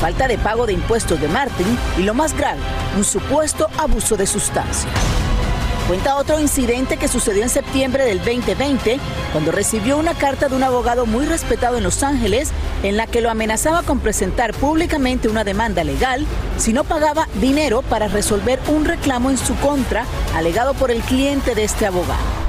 falta 0.00 0.26
de 0.26 0.38
pago 0.38 0.64
de 0.64 0.72
impuestos 0.72 1.20
de 1.20 1.28
Martin 1.28 1.66
y 1.98 2.04
lo 2.04 2.14
más 2.14 2.34
grave, 2.34 2.60
un 2.96 3.04
supuesto 3.04 3.68
abuso 3.76 4.16
de 4.16 4.26
sustancias. 4.26 5.19
Cuenta 5.90 6.14
otro 6.14 6.38
incidente 6.38 6.98
que 6.98 7.08
sucedió 7.08 7.42
en 7.42 7.48
septiembre 7.48 8.04
del 8.04 8.18
2020, 8.18 9.00
cuando 9.32 9.50
recibió 9.50 9.98
una 9.98 10.14
carta 10.14 10.48
de 10.48 10.54
un 10.54 10.62
abogado 10.62 11.04
muy 11.04 11.26
respetado 11.26 11.78
en 11.78 11.82
Los 11.82 12.04
Ángeles, 12.04 12.52
en 12.84 12.96
la 12.96 13.08
que 13.08 13.20
lo 13.20 13.28
amenazaba 13.28 13.82
con 13.82 13.98
presentar 13.98 14.54
públicamente 14.54 15.28
una 15.28 15.42
demanda 15.42 15.82
legal 15.82 16.24
si 16.58 16.72
no 16.72 16.84
pagaba 16.84 17.26
dinero 17.40 17.82
para 17.82 18.06
resolver 18.06 18.60
un 18.68 18.84
reclamo 18.84 19.30
en 19.30 19.38
su 19.38 19.56
contra, 19.56 20.04
alegado 20.36 20.74
por 20.74 20.92
el 20.92 21.00
cliente 21.00 21.56
de 21.56 21.64
este 21.64 21.86
abogado. 21.86 22.39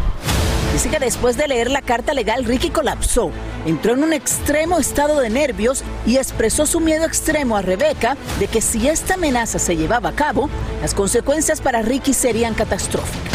Dice 0.74 0.90
que 0.90 1.00
después 1.00 1.36
de 1.36 1.50
leer 1.50 1.70
la 1.70 1.82
carta 1.82 2.14
legal, 2.14 2.46
Ricky 2.46 2.70
colapsó, 2.70 3.30
entró 3.66 3.94
en 3.94 4.04
un 4.04 4.14
extremo 4.14 4.80
estado 4.80 5.20
de 5.20 5.30
nervios 5.30 5.84
y 6.06 6.16
expresó 6.16 6.66
su 6.66 6.80
miedo 6.80 7.06
extremo 7.06 7.58
a 7.58 7.62
Rebeca 7.62 8.16
de 8.40 8.48
que 8.48 8.62
si 8.62 8.88
esta 8.88 9.16
amenaza 9.16 9.60
se 9.60 9.76
llevaba 9.76 10.10
a 10.10 10.16
cabo, 10.16 10.50
las 10.82 10.94
consecuencias 10.94 11.60
para 11.60 11.82
Ricky 11.82 12.14
serían 12.14 12.54
catastróficas. 12.54 13.34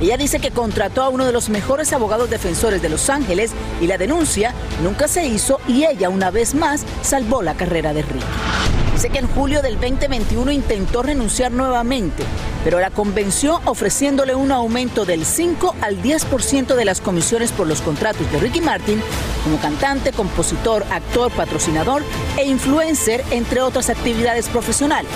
Ella 0.00 0.16
dice 0.16 0.40
que 0.40 0.50
contrató 0.50 1.02
a 1.02 1.08
uno 1.08 1.26
de 1.26 1.32
los 1.32 1.48
mejores 1.48 1.92
abogados 1.92 2.30
defensores 2.30 2.80
de 2.80 2.88
Los 2.88 3.10
Ángeles 3.10 3.52
y 3.80 3.86
la 3.86 3.98
denuncia 3.98 4.54
nunca 4.82 5.08
se 5.08 5.26
hizo 5.26 5.60
y 5.68 5.84
ella 5.84 6.08
una 6.08 6.30
vez 6.30 6.54
más 6.54 6.84
salvó 7.02 7.42
la 7.42 7.54
carrera 7.54 7.92
de 7.92 8.02
Ricky. 8.02 8.71
Dice 8.92 9.08
que 9.08 9.18
en 9.18 9.28
julio 9.28 9.62
del 9.62 9.80
2021 9.80 10.52
intentó 10.52 11.02
renunciar 11.02 11.50
nuevamente, 11.50 12.24
pero 12.62 12.78
la 12.78 12.90
convenció 12.90 13.60
ofreciéndole 13.64 14.34
un 14.34 14.52
aumento 14.52 15.04
del 15.04 15.24
5 15.24 15.76
al 15.80 16.02
10% 16.02 16.74
de 16.74 16.84
las 16.84 17.00
comisiones 17.00 17.52
por 17.52 17.66
los 17.66 17.80
contratos 17.80 18.30
de 18.30 18.38
Ricky 18.38 18.60
Martin 18.60 19.00
como 19.44 19.58
cantante, 19.58 20.12
compositor, 20.12 20.84
actor, 20.90 21.32
patrocinador 21.32 22.02
e 22.36 22.46
influencer, 22.46 23.24
entre 23.30 23.60
otras 23.60 23.90
actividades 23.90 24.48
profesionales. 24.48 25.10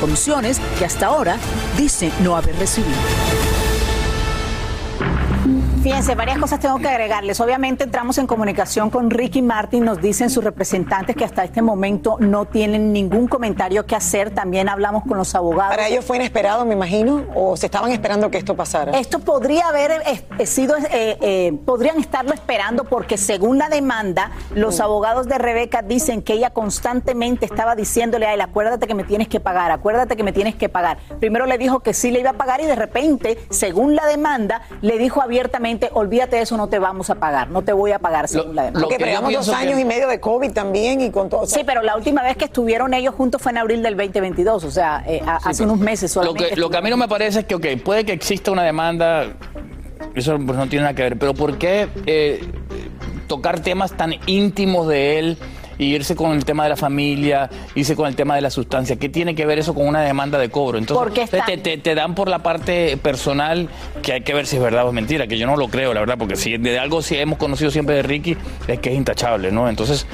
Comisiones 0.00 0.60
que 0.78 0.84
hasta 0.84 1.06
ahora 1.06 1.36
dice 1.78 2.10
no 2.20 2.36
haber 2.36 2.56
recibido. 2.56 3.51
Fíjense, 5.82 6.14
varias 6.14 6.38
cosas 6.38 6.60
tengo 6.60 6.78
que 6.78 6.86
agregarles. 6.86 7.40
Obviamente 7.40 7.82
entramos 7.82 8.16
en 8.18 8.28
comunicación 8.28 8.88
con 8.88 9.10
Ricky 9.10 9.42
Martin, 9.42 9.84
nos 9.84 10.00
dicen 10.00 10.30
sus 10.30 10.44
representantes 10.44 11.16
que 11.16 11.24
hasta 11.24 11.42
este 11.42 11.60
momento 11.60 12.18
no 12.20 12.44
tienen 12.44 12.92
ningún 12.92 13.26
comentario 13.26 13.84
que 13.84 13.96
hacer. 13.96 14.30
También 14.30 14.68
hablamos 14.68 15.02
con 15.02 15.18
los 15.18 15.34
abogados. 15.34 15.74
Para 15.74 15.88
ellos 15.88 16.04
fue 16.04 16.18
inesperado, 16.18 16.64
me 16.64 16.74
imagino, 16.74 17.24
o 17.34 17.56
se 17.56 17.66
estaban 17.66 17.90
esperando 17.90 18.30
que 18.30 18.38
esto 18.38 18.54
pasara. 18.54 18.92
Esto 18.96 19.18
podría 19.18 19.66
haber 19.66 19.90
eh, 20.06 20.24
eh, 20.38 20.46
sido, 20.46 20.76
eh, 20.76 21.18
eh, 21.20 21.58
podrían 21.66 21.98
estarlo 21.98 22.32
esperando 22.32 22.84
porque 22.84 23.16
según 23.18 23.58
la 23.58 23.68
demanda, 23.68 24.30
los 24.54 24.78
Mm. 24.78 24.82
abogados 24.82 25.26
de 25.26 25.36
Rebeca 25.38 25.82
dicen 25.82 26.22
que 26.22 26.34
ella 26.34 26.50
constantemente 26.50 27.44
estaba 27.44 27.74
diciéndole 27.74 28.26
a 28.26 28.34
él, 28.34 28.40
acuérdate 28.40 28.86
que 28.86 28.94
me 28.94 29.02
tienes 29.02 29.26
que 29.26 29.40
pagar, 29.40 29.72
acuérdate 29.72 30.16
que 30.16 30.22
me 30.22 30.32
tienes 30.32 30.54
que 30.54 30.68
pagar. 30.68 30.98
Primero 31.18 31.44
le 31.46 31.58
dijo 31.58 31.80
que 31.80 31.92
sí 31.92 32.12
le 32.12 32.20
iba 32.20 32.30
a 32.30 32.34
pagar 32.34 32.60
y 32.60 32.66
de 32.66 32.76
repente, 32.76 33.36
según 33.50 33.96
la 33.96 34.06
demanda, 34.06 34.62
le 34.80 34.96
dijo 34.96 35.20
abiertamente, 35.20 35.71
olvídate 35.92 36.36
de 36.36 36.42
eso, 36.42 36.56
no 36.56 36.68
te 36.68 36.78
vamos 36.78 37.10
a 37.10 37.14
pagar, 37.16 37.50
no 37.50 37.62
te 37.62 37.72
voy 37.72 37.92
a 37.92 37.98
pagar 37.98 38.28
según 38.28 38.54
la 38.56 38.64
demanda. 38.64 38.86
Porque 38.88 39.02
pegamos 39.02 39.32
dos 39.32 39.48
años 39.50 39.78
y 39.78 39.84
medio 39.84 40.08
de 40.08 40.20
COVID 40.20 40.52
también 40.52 41.00
y 41.00 41.10
con 41.10 41.28
todo. 41.28 41.46
Sí, 41.46 41.60
pero 41.64 41.82
la 41.82 41.96
última 41.96 42.22
vez 42.22 42.36
que 42.36 42.44
estuvieron 42.46 42.94
ellos 42.94 43.14
juntos 43.14 43.40
fue 43.42 43.52
en 43.52 43.58
abril 43.58 43.82
del 43.82 43.96
2022, 43.96 44.64
o 44.64 44.70
sea, 44.70 45.04
eh, 45.06 45.20
a- 45.26 45.36
hace 45.36 45.62
unos 45.64 45.78
meses 45.78 46.14
Lo 46.16 46.22
solamente. 46.22 46.50
que, 46.50 46.56
lo 46.56 46.70
que 46.70 46.76
a 46.76 46.80
mí 46.80 46.90
no 46.90 46.96
me 46.96 47.08
parece 47.08 47.40
es 47.40 47.44
que, 47.46 47.54
ok, 47.54 47.66
puede 47.84 48.04
que 48.04 48.12
exista 48.12 48.50
una 48.50 48.62
demanda, 48.62 49.26
eso 50.14 50.36
pues, 50.44 50.58
no 50.58 50.66
tiene 50.68 50.82
nada 50.84 50.94
que 50.94 51.02
ver, 51.02 51.18
pero 51.18 51.34
¿por 51.34 51.58
qué 51.58 51.88
eh, 52.06 52.44
tocar 53.26 53.60
temas 53.60 53.92
tan 53.96 54.14
íntimos 54.26 54.88
de 54.88 55.18
él 55.18 55.38
y 55.82 55.94
irse 55.94 56.14
con 56.16 56.32
el 56.32 56.44
tema 56.44 56.62
de 56.64 56.70
la 56.70 56.76
familia, 56.76 57.50
irse 57.74 57.96
con 57.96 58.06
el 58.06 58.14
tema 58.16 58.34
de 58.36 58.40
la 58.40 58.50
sustancia? 58.50 58.96
¿Qué 58.96 59.08
tiene 59.08 59.34
que 59.34 59.44
ver 59.46 59.58
eso 59.58 59.74
con 59.74 59.86
una 59.86 60.00
demanda 60.02 60.38
de 60.38 60.48
cobro? 60.50 60.78
Entonces, 60.78 61.30
te, 61.30 61.56
te- 61.58 61.78
te 61.78 61.94
dan 61.94 62.14
por 62.14 62.28
la 62.28 62.38
parte 62.40 62.96
personal, 62.96 63.68
que 64.02 64.12
hay 64.12 64.20
que 64.22 64.34
ver 64.34 64.46
si 64.46 64.56
es 64.56 64.62
verdad 64.62 64.84
o 64.84 64.88
es 64.88 64.94
mentira, 64.94 65.26
que 65.26 65.36
yo 65.38 65.46
no 65.46 65.56
lo 65.56 65.68
creo, 65.68 65.92
la 65.94 66.00
verdad, 66.00 66.16
porque 66.18 66.36
si 66.36 66.56
de 66.56 66.78
algo 66.78 67.02
sí 67.02 67.16
hemos 67.16 67.38
conocido 67.38 67.70
siempre 67.70 67.96
de 67.96 68.02
Ricky, 68.02 68.36
es 68.68 68.78
que 68.80 68.90
es 68.90 68.96
intachable, 68.96 69.50
¿no? 69.52 69.68
Entonces, 69.68 70.06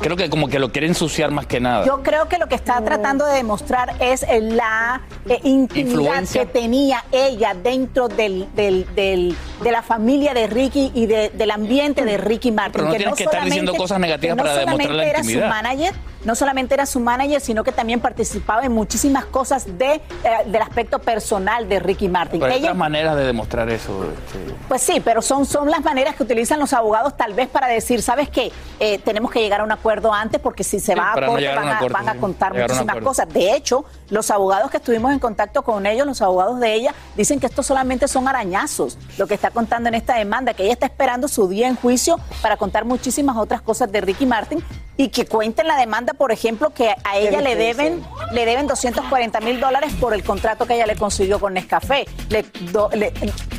creo 0.00 0.16
que 0.16 0.28
como 0.30 0.48
que 0.48 0.58
lo 0.58 0.72
quiere 0.72 0.86
ensuciar 0.88 1.30
más 1.30 1.46
que 1.46 1.60
nada. 1.60 1.86
Yo 1.86 2.02
creo 2.02 2.28
que 2.28 2.38
lo 2.38 2.48
que 2.48 2.54
está 2.56 2.82
tratando 2.82 3.24
de 3.26 3.34
demostrar 3.36 3.94
es 4.00 4.24
la 4.40 5.00
eh, 5.28 5.38
intimidad 5.44 5.90
Influencia. 6.00 6.44
que 6.46 6.46
tenía 6.60 7.04
ella 7.12 7.54
dentro 7.54 8.08
del, 8.08 8.48
del- 8.56 8.86
del- 8.94 9.36
de 9.62 9.70
la 9.72 9.82
familia 9.82 10.34
de 10.34 10.46
Ricky 10.46 10.90
y 10.94 11.06
de- 11.06 11.30
del 11.30 11.50
ambiente 11.50 12.04
de 12.04 12.16
Ricky 12.16 12.50
Martin. 12.52 12.72
Pero 12.72 12.88
no 12.88 12.94
tienes 12.94 13.14
que 13.14 13.24
estar 13.24 13.44
diciendo 13.44 13.74
cosas 13.74 13.98
negativas 14.00 14.36
que 14.36 14.42
no 14.42 14.48
para 14.48 14.58
demostrar 14.58 14.90
la 14.90 15.02
solamente 15.04 15.10
era 15.10 15.22
su 15.44 15.48
manager, 15.48 15.94
no 16.24 16.34
solamente 16.34 16.74
era 16.74 16.86
su 16.86 17.00
manager, 17.00 17.40
sino 17.40 17.64
que 17.64 17.72
también 17.72 18.00
participaba 18.00 18.64
en 18.64 18.72
muchísimas 18.72 19.24
cosas 19.26 19.66
de, 19.78 19.94
eh, 19.94 20.00
del 20.46 20.62
aspecto 20.62 20.98
personal 21.00 21.68
de 21.68 21.80
Ricky 21.80 22.08
Martin. 22.08 22.40
Pero 22.40 22.52
hay 22.52 22.58
Ella- 22.58 22.68
otras 22.68 22.78
maneras 22.78 23.16
de 23.16 23.24
demostrar 23.24 23.68
eso. 23.70 24.04
este. 24.04 24.54
pues 24.68 24.82
sí, 24.82 25.00
pero 25.04 25.20
son, 25.22 25.44
son 25.46 25.70
las 25.70 25.82
maneras 25.82 26.14
que 26.14 26.22
utilizan 26.22 26.58
los 26.60 26.72
abogados 26.72 27.16
tal 27.16 27.34
vez 27.34 27.48
para 27.48 27.66
decir, 27.66 28.02
¿sabes 28.02 28.28
qué? 28.28 28.52
Eh, 28.80 28.98
tenemos 28.98 29.30
que 29.30 29.40
llegar 29.40 29.60
a 29.60 29.64
un 29.64 29.72
acuerdo 29.72 30.12
antes 30.12 30.40
porque 30.40 30.64
si 30.64 30.80
se 30.80 30.92
Sí, 30.92 30.98
va 30.98 31.12
a 31.12 31.20
no 31.20 31.26
corte 31.28 31.48
van, 31.54 31.68
a, 31.68 31.80
van 31.88 32.08
a 32.08 32.14
contar 32.16 32.54
muchísimas 32.54 32.96
cosas. 32.98 33.28
De 33.32 33.54
hecho, 33.54 33.84
los 34.10 34.30
abogados 34.30 34.70
que 34.70 34.76
estuvimos 34.78 35.12
en 35.12 35.18
contacto 35.18 35.62
con 35.62 35.86
ellos, 35.86 36.06
los 36.06 36.20
abogados 36.22 36.58
de 36.60 36.74
ella, 36.74 36.94
dicen 37.16 37.38
que 37.40 37.46
esto 37.46 37.62
solamente 37.62 38.08
son 38.08 38.28
arañazos, 38.28 38.98
lo 39.18 39.26
que 39.26 39.34
está 39.34 39.50
contando 39.52 39.88
en 39.88 39.94
esta 39.94 40.16
demanda, 40.16 40.54
que 40.54 40.64
ella 40.64 40.72
está 40.72 40.86
esperando 40.86 41.28
su 41.28 41.48
día 41.48 41.68
en 41.68 41.76
juicio 41.76 42.18
para 42.40 42.56
contar 42.56 42.84
muchísimas 42.84 43.36
otras 43.36 43.62
cosas 43.62 43.90
de 43.92 44.00
Ricky 44.00 44.26
Martin 44.26 44.62
y 44.96 45.08
que 45.08 45.26
cuenten 45.26 45.66
la 45.66 45.76
demanda, 45.76 46.12
por 46.14 46.32
ejemplo, 46.32 46.70
que 46.70 46.94
a 47.04 47.16
ella 47.16 47.40
le 47.40 47.56
deben, 47.56 48.02
le 48.32 48.44
deben 48.46 48.66
240 48.66 49.40
mil 49.40 49.60
dólares 49.60 49.92
por 50.00 50.14
el 50.14 50.22
contrato 50.24 50.66
que 50.66 50.74
ella 50.74 50.86
le 50.86 50.96
consiguió 50.96 51.38
con 51.38 51.54
Nescafé. 51.54 52.06
Le, 52.28 52.42
do- 52.72 52.90
le- 52.94 53.12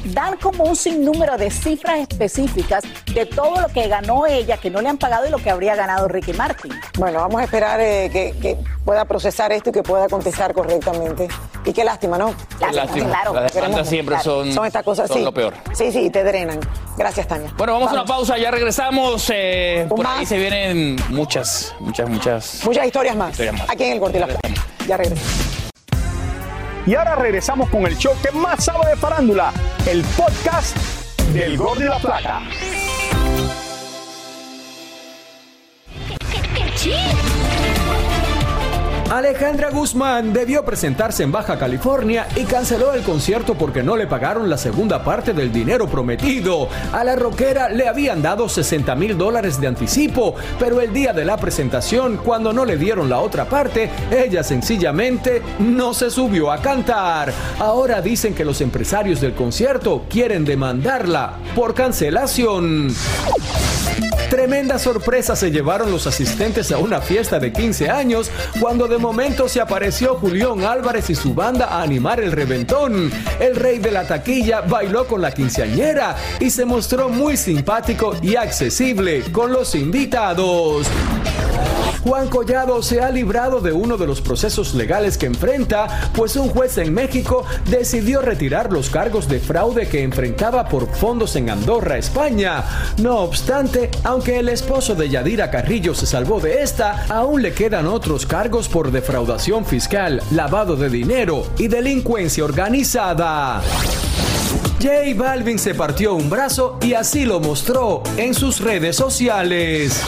dan 0.05 0.35
como 0.37 0.65
un 0.65 0.75
sinnúmero 0.75 1.37
de 1.37 1.49
cifras 1.49 1.99
específicas 2.09 2.83
de 3.13 3.25
todo 3.25 3.61
lo 3.61 3.67
que 3.69 3.87
ganó 3.87 4.25
ella, 4.27 4.57
que 4.57 4.69
no 4.69 4.81
le 4.81 4.89
han 4.89 4.97
pagado 4.97 5.27
y 5.27 5.29
lo 5.29 5.37
que 5.37 5.49
habría 5.49 5.75
ganado 5.75 6.07
Ricky 6.07 6.33
Martin. 6.33 6.73
Bueno, 6.97 7.19
vamos 7.21 7.39
a 7.41 7.43
esperar 7.45 7.79
eh, 7.79 8.09
que, 8.11 8.33
que 8.41 8.57
pueda 8.83 9.05
procesar 9.05 9.51
esto 9.53 9.69
y 9.69 9.73
que 9.73 9.83
pueda 9.83 10.07
contestar 10.09 10.53
correctamente. 10.53 11.27
Y 11.65 11.71
qué 11.71 11.83
lástima, 11.85 12.17
¿no? 12.17 12.33
lástima. 12.59 13.23
Las 13.33 13.53
demandas 13.53 13.87
siempre 13.87 14.19
son- 14.19 14.51
Son 14.51 14.65
estas 14.65 14.83
cosas, 14.83 15.07
son 15.07 15.17
sí. 15.19 15.23
lo 15.23 15.31
peor. 15.33 15.53
Sí, 15.73 15.91
sí, 15.91 16.09
te 16.09 16.23
drenan. 16.23 16.59
Gracias, 16.97 17.27
Tania. 17.27 17.51
Bueno, 17.57 17.73
vamos, 17.73 17.89
a 17.89 17.93
una 17.93 18.05
pausa, 18.05 18.38
ya 18.38 18.51
regresamos. 18.51 19.29
eh, 19.33 19.88
¿Un 19.89 19.97
por 19.97 20.05
ahí 20.05 20.25
se 20.25 20.38
vienen 20.38 20.95
muchas, 21.09 21.73
muchas, 21.79 22.09
muchas. 22.09 22.62
Muchas 22.63 22.85
historias 22.85 23.15
más. 23.15 23.31
Historias 23.31 23.55
más. 23.55 23.69
Aquí 23.69 23.83
en 23.83 23.93
el 23.93 24.00
Corte 24.00 24.17
y 24.17 24.21
la 24.21 24.27
Flaca. 24.27 24.50
Ya 24.88 24.97
regresamos. 24.97 25.33
Y 26.85 26.95
ahora 26.95 27.15
regresamos 27.15 27.69
con 27.69 27.85
el 27.85 27.97
show 27.97 28.13
que 28.21 28.31
más 28.31 28.65
sabe 28.65 28.89
de 28.89 28.95
farándula, 28.97 29.53
el 29.88 30.03
podcast 30.17 30.75
del 31.33 31.57
Gordo 31.57 31.81
y 31.81 31.88
la 31.88 31.97
Plata. 31.97 32.41
Alejandra 39.09 39.69
Guzmán 39.69 40.33
debió 40.33 40.65
presentarse 40.65 41.23
en 41.23 41.31
Baja 41.31 41.59
California 41.59 42.27
y 42.35 42.45
canceló 42.45 42.93
el 42.93 43.03
concierto 43.03 43.53
porque 43.53 43.83
no 43.83 43.95
le 43.95 44.07
pagaron 44.07 44.49
la 44.49 44.57
segunda 44.57 45.03
parte 45.03 45.33
del 45.33 45.51
dinero 45.51 45.87
prometido. 45.87 46.67
A 46.91 47.03
la 47.03 47.15
rockera 47.15 47.69
le 47.69 47.87
habían 47.87 48.21
dado 48.21 48.49
60 48.49 48.95
mil 48.95 49.17
dólares 49.17 49.59
de 49.61 49.67
anticipo, 49.67 50.35
pero 50.57 50.81
el 50.81 50.91
día 50.93 51.13
de 51.13 51.25
la 51.25 51.37
presentación, 51.37 52.17
cuando 52.17 52.53
no 52.53 52.65
le 52.65 52.77
dieron 52.77 53.09
la 53.09 53.19
otra 53.19 53.45
parte, 53.45 53.89
ella 54.11 54.43
sencillamente 54.43 55.41
no 55.59 55.93
se 55.93 56.09
subió 56.09 56.51
a 56.51 56.61
cantar. 56.61 57.31
Ahora 57.59 58.01
dicen 58.01 58.33
que 58.33 58.45
los 58.45 58.61
empresarios 58.61 59.21
del 59.21 59.33
concierto 59.33 60.05
quieren 60.09 60.43
demandarla 60.43 61.33
por 61.55 61.73
cancelación. 61.73 62.89
Tremenda 64.34 64.80
sorpresa 64.80 65.36
se 65.36 65.52
llevaron 65.52 65.91
los 65.91 66.08
asistentes 66.08 66.72
a 66.72 66.80
una 66.80 67.02
fiesta 67.02 67.38
de 67.38 67.54
15 67.54 67.91
años 67.91 68.32
cuando 68.60 68.88
de 68.88 68.98
momento 68.98 69.48
se 69.48 69.62
apareció 69.62 70.15
Julián 70.15 70.63
Álvarez 70.63 71.12
y 71.12 71.13
su 71.13 71.36
banda 71.36 71.67
a 71.67 71.84
animar 71.84 72.19
el 72.19 72.32
reventón. 72.32 73.12
El 73.39 73.56
rey 73.56 73.78
de 73.78 73.91
la 73.91 74.08
taquilla 74.08 74.62
bailó 74.62 75.06
con 75.06 75.22
la 75.22 75.32
quinceañera 75.32 76.15
y 76.39 76.50
se 76.50 76.65
mostró 76.65 77.10
muy 77.10 77.38
simpático 77.38 78.15
y 78.24 78.36
accesible 78.36 79.22
con 79.32 79.54
los 79.54 79.76
invitados. 79.76 80.88
Juan 82.03 82.27
Collado 82.27 82.81
se 82.81 83.01
ha 83.01 83.09
librado 83.09 83.61
de 83.61 83.71
uno 83.71 83.97
de 83.97 84.05
los 84.05 84.19
procesos 84.19 84.73
legales 84.73 85.17
que 85.17 85.25
enfrenta, 85.25 86.11
pues 86.13 86.35
un 86.35 86.49
juez 86.49 86.77
en 86.77 86.93
México 86.93 87.45
decidió 87.69 88.21
retirar 88.21 88.73
los 88.73 88.89
cargos 88.89 89.29
de 89.29 89.39
fraude 89.39 89.87
que 89.87 90.03
enfrentaba 90.03 90.67
por 90.67 90.89
fondos 90.89 91.37
en 91.37 91.49
Andorra, 91.49 91.97
España. 91.97 92.63
No 92.97 93.19
obstante, 93.19 93.89
aunque 94.03 94.39
el 94.39 94.49
esposo 94.49 94.95
de 94.95 95.09
Yadira 95.09 95.49
Carrillo 95.49 95.95
se 95.95 96.05
salvó 96.05 96.41
de 96.41 96.61
esta, 96.61 97.05
aún 97.07 97.41
le 97.41 97.53
quedan 97.53 97.87
otros 97.87 98.25
cargos 98.25 98.67
por 98.67 98.91
defraudación 98.91 99.65
fiscal, 99.65 100.21
lavado 100.31 100.75
de 100.75 100.89
dinero 100.89 101.47
y 101.57 101.69
delincuencia 101.69 102.43
organizada. 102.43 103.61
J 104.81 105.13
Balvin 105.15 105.57
se 105.57 105.73
partió 105.73 106.15
un 106.15 106.29
brazo 106.29 106.77
y 106.81 106.93
así 106.93 107.23
lo 107.23 107.39
mostró 107.39 108.03
en 108.17 108.33
sus 108.33 108.59
redes 108.59 108.97
sociales. 108.97 110.01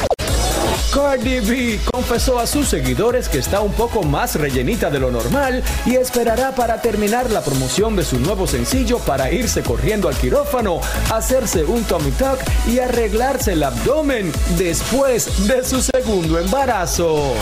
Cardi 0.96 1.42
B 1.42 1.80
confesó 1.92 2.40
a 2.40 2.48
sus 2.48 2.70
seguidores 2.70 3.28
que 3.28 3.40
está 3.40 3.60
un 3.60 3.74
poco 3.74 4.04
más 4.04 4.36
rellenita 4.36 4.90
de 4.90 4.98
lo 4.98 5.12
normal 5.12 5.62
y 5.86 5.96
esperará 5.96 6.56
para 6.56 6.80
terminar 6.80 7.30
la 7.32 7.42
promoción 7.42 7.98
de 7.98 8.06
su 8.06 8.18
nuevo 8.18 8.48
sencillo 8.48 9.00
para 9.00 9.30
irse 9.30 9.62
corriendo 9.62 10.08
al 10.08 10.16
quirófano, 10.16 10.80
hacerse 11.14 11.66
un 11.66 11.84
tummy 11.84 12.12
tuck 12.12 12.40
y 12.66 12.80
arreglarse 12.80 13.54
el 13.54 13.64
abdomen 13.64 14.32
después 14.58 15.46
de 15.50 15.66
su 15.66 15.82
segundo 15.82 16.40
embarazo. 16.40 17.34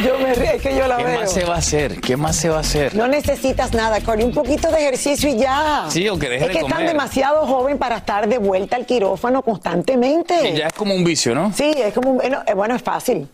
Yo 0.04 0.18
me 0.18 0.34
río, 0.34 0.50
es 0.52 0.62
que 0.62 0.76
yo 0.76 0.86
la 0.86 0.96
¿Qué 0.96 1.04
veo. 1.04 1.20
más 1.20 1.32
se 1.32 1.44
va 1.44 1.54
a 1.54 1.58
hacer? 1.58 2.00
¿Qué 2.00 2.16
más 2.16 2.36
se 2.36 2.48
va 2.48 2.56
a 2.58 2.60
hacer? 2.60 2.94
No 2.94 3.06
necesitas 3.08 3.72
nada, 3.72 4.00
Corey. 4.00 4.24
Un 4.24 4.32
poquito 4.32 4.70
de 4.70 4.78
ejercicio 4.78 5.28
y 5.30 5.36
ya. 5.36 5.84
Sí, 5.88 6.08
o 6.08 6.18
que 6.18 6.28
deje 6.28 6.44
Es 6.46 6.48
de 6.48 6.58
que 6.58 6.66
están 6.66 6.86
demasiado 6.86 7.46
joven 7.46 7.78
para 7.78 7.96
estar 7.98 8.28
de 8.28 8.38
vuelta 8.38 8.76
al 8.76 8.86
quirófano 8.86 9.42
constantemente. 9.42 10.48
Y 10.50 10.56
ya 10.58 10.68
es 10.68 10.72
como 10.72 10.94
un 10.94 11.04
vicio, 11.04 11.34
¿no? 11.34 11.52
Sí, 11.52 11.72
es 11.76 11.92
como, 11.94 12.10
un- 12.12 12.16
bueno, 12.18 12.42
eh, 12.46 12.54
bueno, 12.54 12.74
es 12.76 12.82
fácil. 12.82 13.28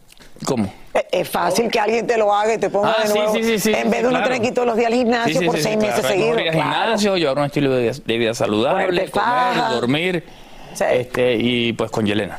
¿Cómo? 0.45 0.65
Es- 0.93 1.05
Es 1.13 1.29
fácil 1.29 1.71
que 1.71 1.79
alguien 1.81 2.07
te 2.07 2.17
lo 2.19 2.35
haga 2.35 2.55
y 2.55 2.59
te 2.59 2.69
ponga 2.71 2.97
Ah, 2.99 3.07
de 3.07 3.15
nuevo. 3.15 3.33
sí, 3.35 3.43
sí, 3.45 3.59
sí, 3.59 3.73
en 3.73 3.91
vez 3.91 4.01
de 4.03 4.09
uno 4.09 4.19
claro. 4.19 4.25
tener 4.27 4.41
que 4.41 4.49
ir 4.49 4.55
todos 4.55 4.67
los 4.67 4.77
días 4.77 4.89
al 4.89 4.95
gimnasio 4.95 5.43
por 5.47 5.59
seis 5.59 5.77
meses 5.77 6.01
claro. 6.01 6.09
Seguidos. 6.09 6.37
claro. 6.43 6.53
gimnasio, 6.53 7.17
llevar 7.17 7.39
un 7.39 7.45
estilo 7.45 7.71
de 7.75 7.83
vida, 7.83 7.93
de 8.05 8.19
vida 8.19 8.35
saludable, 8.35 9.11
comer, 9.11 9.57
dormir, 9.71 10.25
este, 10.91 11.35
y 11.37 11.73
pues 11.75 11.91
con 11.91 12.05
Yelena. 12.07 12.39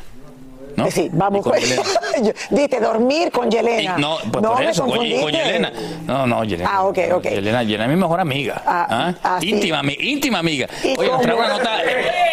¿No? 0.78 0.86
Eh, 0.86 0.90
Sí, 0.90 1.10
vamos. 1.12 1.40
Y 1.46 1.50
con 1.50 1.58
Dite, 2.50 2.80
dormir 2.80 3.30
con 3.30 3.48
Y- 3.48 3.50
Yelena. 3.50 3.98
no, 3.98 4.16
pues 4.32 4.42
no 4.42 4.52
por 4.54 4.62
eso, 4.64 4.86
con, 4.86 5.04
y. 5.04 5.10
Yelena. 5.30 5.72
No, 6.06 6.26
no, 6.26 6.44
Yelena. 6.44 6.70
Ah, 6.72 6.84
ok, 6.84 6.98
ok. 7.12 7.24
Yelena, 7.24 7.62
Yelena 7.62 7.84
es 7.84 7.90
mi 7.90 7.96
mejor 7.96 8.20
amiga. 8.20 8.62
Ah, 8.66 8.86
¿ah? 8.90 9.14
ah, 9.22 9.38
sí. 9.40 9.50
íntima, 9.50 9.82
ami- 9.82 9.96
íntima 10.00 10.38
amiga. 10.38 10.66
¿Y 10.82 10.98
Oye, 10.98 11.10
nos 11.10 11.20
trae 11.22 11.34
cómo? 11.34 11.46
una 11.46 11.56
nota, 11.58 11.70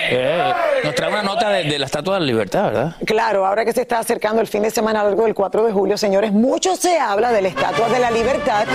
eh, 0.09 0.53
nos 0.83 0.95
trae 0.95 1.09
una 1.11 1.23
nota 1.23 1.49
de, 1.49 1.63
de 1.65 1.79
la 1.79 1.85
Estatua 1.85 2.15
de 2.15 2.19
la 2.21 2.25
Libertad, 2.25 2.63
¿verdad? 2.65 2.95
Claro, 3.05 3.45
ahora 3.45 3.65
que 3.65 3.73
se 3.73 3.81
está 3.81 3.99
acercando 3.99 4.41
el 4.41 4.47
fin 4.47 4.63
de 4.63 4.71
semana 4.71 5.03
largo 5.03 5.23
del 5.25 5.33
4 5.33 5.63
de 5.65 5.71
julio, 5.73 5.97
señores, 5.97 6.31
mucho 6.31 6.75
se 6.75 6.97
habla 6.99 7.31
de 7.31 7.41
la 7.41 7.47
Estatua 7.49 7.89
de 7.89 7.99
la 7.99 8.11
Libertad, 8.11 8.65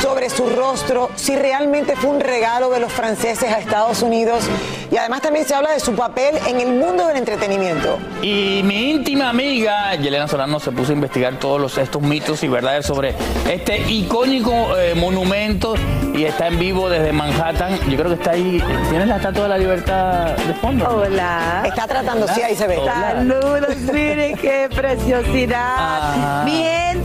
sobre 0.00 0.30
su 0.30 0.48
rostro, 0.48 1.10
si 1.16 1.36
realmente 1.36 1.96
fue 1.96 2.10
un 2.10 2.20
regalo 2.20 2.70
de 2.70 2.80
los 2.80 2.92
franceses 2.92 3.52
a 3.52 3.58
Estados 3.58 4.02
Unidos. 4.02 4.44
Y 4.90 4.96
además 4.96 5.22
también 5.22 5.44
se 5.44 5.54
habla 5.54 5.70
de 5.70 5.80
su 5.80 5.94
papel 5.94 6.36
en 6.46 6.60
el 6.60 6.74
mundo 6.74 7.06
del 7.06 7.16
entretenimiento. 7.16 7.98
Y 8.22 8.62
mi 8.64 8.90
íntima 8.90 9.28
amiga 9.28 9.94
Yelena 9.94 10.28
Solano 10.28 10.60
se 10.60 10.72
puso 10.72 10.92
a 10.92 10.94
investigar 10.94 11.38
todos 11.38 11.60
los, 11.60 11.78
estos 11.78 12.02
mitos 12.02 12.42
y 12.42 12.48
verdades 12.48 12.86
sobre 12.86 13.14
este 13.50 13.78
icónico 13.90 14.76
eh, 14.76 14.94
monumento 14.94 15.74
y 16.14 16.24
está 16.24 16.48
en 16.48 16.58
vivo 16.58 16.88
desde 16.88 17.12
Manhattan. 17.12 17.78
Yo 17.90 17.96
creo 17.96 18.08
que 18.08 18.14
está 18.14 18.30
ahí. 18.32 18.62
¿Tienes 18.90 19.08
la 19.08 19.16
Estatua 19.16 19.44
de 19.44 19.48
la 19.48 19.58
Libertad 19.58 20.36
de 20.36 20.54
fondo? 20.54 20.88
Hola. 20.88 21.62
Está 21.64 21.86
tratando, 21.86 22.26
sí, 22.28 22.42
ahí 22.42 22.54
se 22.54 22.66
ve. 22.66 22.78
Saludos, 22.84 23.76
miren 23.92 24.36
qué 24.36 24.68
preciosidad. 24.74 26.44
Mi 26.44 26.52
gente. 26.52 26.95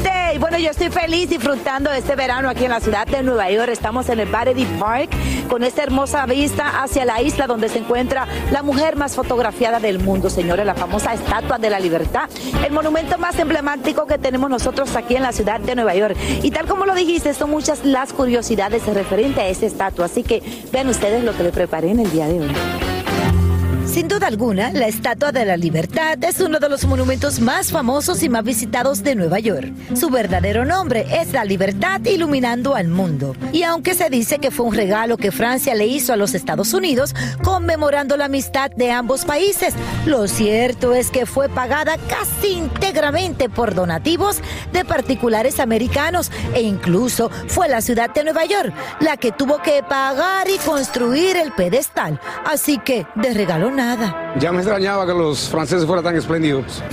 Bueno, 0.42 0.58
yo 0.58 0.72
estoy 0.72 0.90
feliz 0.90 1.30
disfrutando 1.30 1.92
este 1.92 2.16
verano 2.16 2.50
aquí 2.50 2.64
en 2.66 2.72
la 2.72 2.80
ciudad 2.80 3.06
de 3.06 3.22
Nueva 3.22 3.52
York. 3.52 3.70
Estamos 3.70 4.10
en 4.10 4.20
el 4.20 4.28
Battery 4.28 4.66
Park 4.80 5.12
con 5.48 5.64
esta 5.64 5.84
hermosa 5.84 6.26
vista 6.26 6.82
hacia 6.82 7.06
la 7.06 7.22
isla 7.22 7.46
donde 7.46 7.70
se 7.70 7.78
encuentra 7.78 8.28
la 8.50 8.64
mujer 8.64 8.96
más 8.96 9.16
fotografiada 9.16 9.80
del 9.80 10.00
mundo, 10.00 10.32
señores, 10.32 10.66
la 10.66 10.74
famosa 10.74 11.14
Estatua 11.14 11.60
de 11.60 11.70
la 11.70 11.80
Libertad, 11.80 12.28
el 12.66 12.74
monumento 12.74 13.20
más 13.20 13.38
emblemático 13.38 14.08
que 14.08 14.18
tenemos 14.18 14.50
nosotros 14.50 14.96
aquí 14.96 15.16
en 15.16 15.22
la 15.22 15.32
ciudad 15.32 15.60
de 15.60 15.76
Nueva 15.76 15.94
York. 15.94 16.18
Y 16.42 16.50
tal 16.50 16.66
como 16.66 16.88
lo 16.88 16.96
dijiste, 16.96 17.36
son 17.36 17.52
muchas 17.52 17.86
las 17.86 18.12
curiosidades 18.12 18.84
referentes 18.88 19.44
a 19.44 19.48
esta 19.48 19.68
estatua. 19.68 20.06
Así 20.06 20.24
que 20.24 20.42
vean 20.72 20.90
ustedes 20.90 21.24
lo 21.24 21.38
que 21.38 21.44
le 21.44 21.52
preparé 21.52 21.92
en 21.92 22.00
el 22.00 22.12
día 22.12 22.26
de 22.26 22.40
hoy. 22.40 22.91
Sin 23.92 24.08
duda 24.08 24.28
alguna, 24.28 24.72
la 24.72 24.88
Estatua 24.88 25.34
de 25.34 25.44
la 25.44 25.58
Libertad 25.58 26.18
es 26.24 26.40
uno 26.40 26.60
de 26.60 26.70
los 26.70 26.86
monumentos 26.86 27.42
más 27.42 27.74
famosos 27.74 28.24
y 28.24 28.30
más 28.30 28.42
visitados 28.42 29.04
de 29.04 29.16
Nueva 29.16 29.40
York. 29.40 29.74
Su 29.96 30.10
verdadero 30.10 30.64
nombre 30.64 31.06
es 31.12 31.34
la 31.34 31.44
libertad 31.44 32.00
iluminando 32.06 32.74
al 32.74 32.88
mundo. 32.88 33.36
Y 33.52 33.64
aunque 33.64 33.94
se 33.94 34.10
dice 34.10 34.40
que 34.40 34.50
fue 34.50 34.66
un 34.66 34.76
regalo 34.76 35.18
que 35.18 35.34
Francia 35.34 35.76
le 35.76 35.88
hizo 35.88 36.14
a 36.14 36.16
los 36.16 36.36
Estados 36.36 36.74
Unidos, 36.74 37.14
conmemorando 37.44 38.16
la 38.16 38.26
amistad 38.26 38.72
de 38.72 38.92
ambos 38.92 39.26
países, 39.26 39.74
lo 40.06 40.30
cierto 40.30 40.94
es 40.94 41.12
que 41.12 41.26
fue 41.26 41.50
pagada 41.50 41.98
casi 41.98 42.54
íntegramente 42.54 43.50
por 43.50 43.76
donativos 43.76 44.40
de 44.72 44.86
particulares 44.86 45.60
americanos 45.60 46.32
e 46.54 46.62
incluso 46.62 47.30
fue 47.48 47.68
la 47.68 47.82
ciudad 47.82 48.10
de 48.12 48.24
Nueva 48.24 48.46
York 48.46 48.74
la 49.02 49.18
que 49.18 49.34
tuvo 49.34 49.62
que 49.62 49.84
pagar 49.84 50.50
y 50.50 50.58
construir 50.60 51.36
el 51.36 51.52
pedestal. 51.52 52.22
Así 52.46 52.78
que 52.78 53.06
de 53.16 53.34
regalo 53.34 53.70
nada. 53.70 53.81
Ya 54.40 54.52
me 54.52 54.60
extrañaba 54.60 55.06
que 55.06 55.14
los 55.14 55.50
franceses 55.50 55.86
fueran 55.86 56.04
tan 56.04 56.16
espléndidos. 56.16 56.84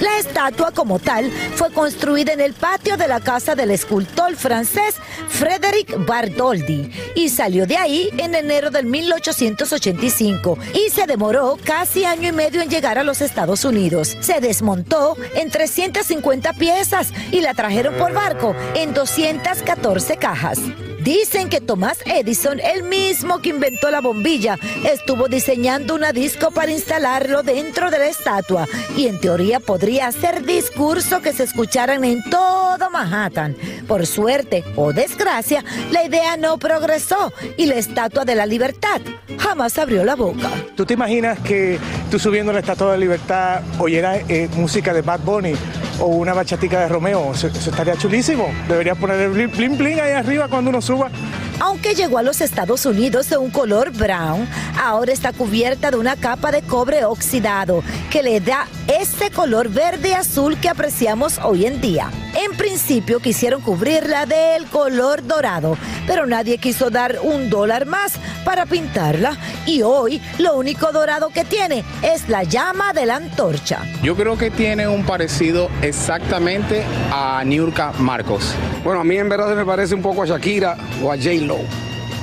La 0.00 0.18
estatua 0.18 0.72
como 0.72 0.98
tal 0.98 1.30
fue 1.30 1.72
construida 1.72 2.32
en 2.32 2.40
el 2.40 2.52
patio 2.52 2.96
de 2.96 3.08
la 3.08 3.20
casa 3.20 3.54
del 3.54 3.70
escultor 3.70 4.36
francés 4.36 4.96
Frédéric 5.28 6.06
Bardoldi 6.06 6.90
y 7.14 7.28
salió 7.30 7.66
de 7.66 7.76
ahí 7.76 8.10
en 8.18 8.34
enero 8.34 8.70
del 8.70 8.86
1885 8.86 10.58
y 10.74 10.90
se 10.90 11.06
demoró 11.06 11.58
casi 11.64 12.04
año 12.04 12.28
y 12.28 12.32
medio 12.32 12.60
en 12.60 12.68
llegar 12.68 12.98
a 12.98 13.04
los 13.04 13.22
Estados 13.22 13.64
Unidos. 13.64 14.16
Se 14.20 14.40
desmontó 14.40 15.16
en 15.34 15.50
350 15.50 16.52
piezas 16.54 17.12
y 17.32 17.40
la 17.40 17.54
trajeron 17.54 17.94
por 17.94 18.12
barco 18.12 18.54
en 18.74 18.92
214 18.92 20.16
cajas. 20.18 20.58
Dicen 21.06 21.48
que 21.48 21.60
Thomas 21.60 21.98
Edison, 22.04 22.58
el 22.58 22.82
mismo 22.82 23.38
que 23.38 23.50
inventó 23.50 23.92
la 23.92 24.00
bombilla, 24.00 24.58
estuvo 24.84 25.28
diseñando 25.28 25.94
una 25.94 26.10
disco 26.10 26.50
para 26.50 26.72
instalarlo 26.72 27.44
dentro 27.44 27.92
de 27.92 27.98
la 28.00 28.08
estatua 28.08 28.66
y 28.96 29.06
en 29.06 29.20
teoría 29.20 29.60
podría 29.60 30.08
hacer 30.08 30.44
discurso 30.44 31.22
que 31.22 31.32
se 31.32 31.44
escucharan 31.44 32.02
en 32.02 32.28
todo 32.28 32.90
Manhattan. 32.90 33.54
Por 33.86 34.04
suerte 34.04 34.64
o 34.74 34.92
desgracia, 34.92 35.64
la 35.92 36.02
idea 36.02 36.36
no 36.36 36.58
progresó 36.58 37.32
y 37.56 37.66
la 37.66 37.76
estatua 37.76 38.24
de 38.24 38.34
la 38.34 38.44
libertad 38.44 39.00
jamás 39.38 39.78
abrió 39.78 40.04
la 40.04 40.16
boca. 40.16 40.50
¿Tú 40.74 40.84
te 40.84 40.94
imaginas 40.94 41.38
que 41.38 41.78
tú 42.10 42.18
subiendo 42.18 42.52
la 42.52 42.58
Estatua 42.58 42.88
de 42.88 42.92
la 42.94 43.00
Libertad 43.00 43.62
oyeras 43.78 44.22
eh, 44.28 44.48
música 44.56 44.92
de 44.92 45.02
Bad 45.02 45.20
Bunny 45.20 45.54
o 46.00 46.06
una 46.06 46.34
bachatica 46.34 46.80
de 46.80 46.88
Romeo? 46.88 47.32
Eso, 47.32 47.48
estaría 47.48 47.96
chulísimo. 47.96 48.48
Deberías 48.68 48.96
poner 48.98 49.20
el 49.20 49.48
bling 49.48 49.76
bling 49.76 50.00
ahí 50.00 50.12
arriba 50.12 50.48
cuando 50.48 50.70
uno 50.70 50.80
suba. 50.80 51.10
Aunque 51.58 51.94
llegó 51.94 52.18
a 52.18 52.22
los 52.22 52.40
Estados 52.40 52.84
Unidos 52.84 53.30
de 53.30 53.38
un 53.38 53.50
color 53.50 53.90
brown, 53.90 54.46
ahora 54.78 55.12
está 55.12 55.32
cubierta 55.32 55.90
de 55.90 55.96
una 55.96 56.16
capa 56.16 56.52
de 56.52 56.62
cobre 56.62 57.04
oxidado 57.04 57.82
que 58.10 58.22
le 58.22 58.40
da 58.40 58.66
ese 58.86 59.30
color 59.30 59.68
verde 59.68 60.14
azul 60.14 60.58
que 60.58 60.68
apreciamos 60.68 61.38
hoy 61.42 61.66
en 61.66 61.80
día. 61.80 62.10
En 62.34 62.56
principio 62.56 63.20
quisieron 63.20 63.62
cubrirla 63.62 64.26
del 64.26 64.66
color 64.66 65.26
dorado, 65.26 65.78
pero 66.06 66.26
nadie 66.26 66.58
quiso 66.58 66.90
dar 66.90 67.18
un 67.22 67.48
dólar 67.48 67.86
más 67.86 68.12
para 68.44 68.66
pintarla 68.66 69.36
y 69.64 69.82
hoy 69.82 70.20
lo 70.38 70.56
único 70.56 70.92
dorado 70.92 71.30
que 71.30 71.44
tiene 71.44 71.84
es 72.02 72.28
la 72.28 72.42
llama 72.42 72.92
de 72.92 73.06
la 73.06 73.16
antorcha. 73.16 73.80
Yo 74.02 74.14
creo 74.14 74.36
que 74.36 74.50
tiene 74.50 74.86
un 74.86 75.04
parecido 75.04 75.70
exactamente 75.82 76.84
a 77.10 77.42
Niurka 77.44 77.92
Marcos. 77.98 78.54
Bueno, 78.84 79.00
a 79.00 79.04
mí 79.04 79.16
en 79.16 79.28
verdad 79.28 79.56
me 79.56 79.64
parece 79.64 79.94
un 79.94 80.02
poco 80.02 80.22
a 80.22 80.26
Shakira 80.26 80.76
o 81.02 81.10
a 81.10 81.16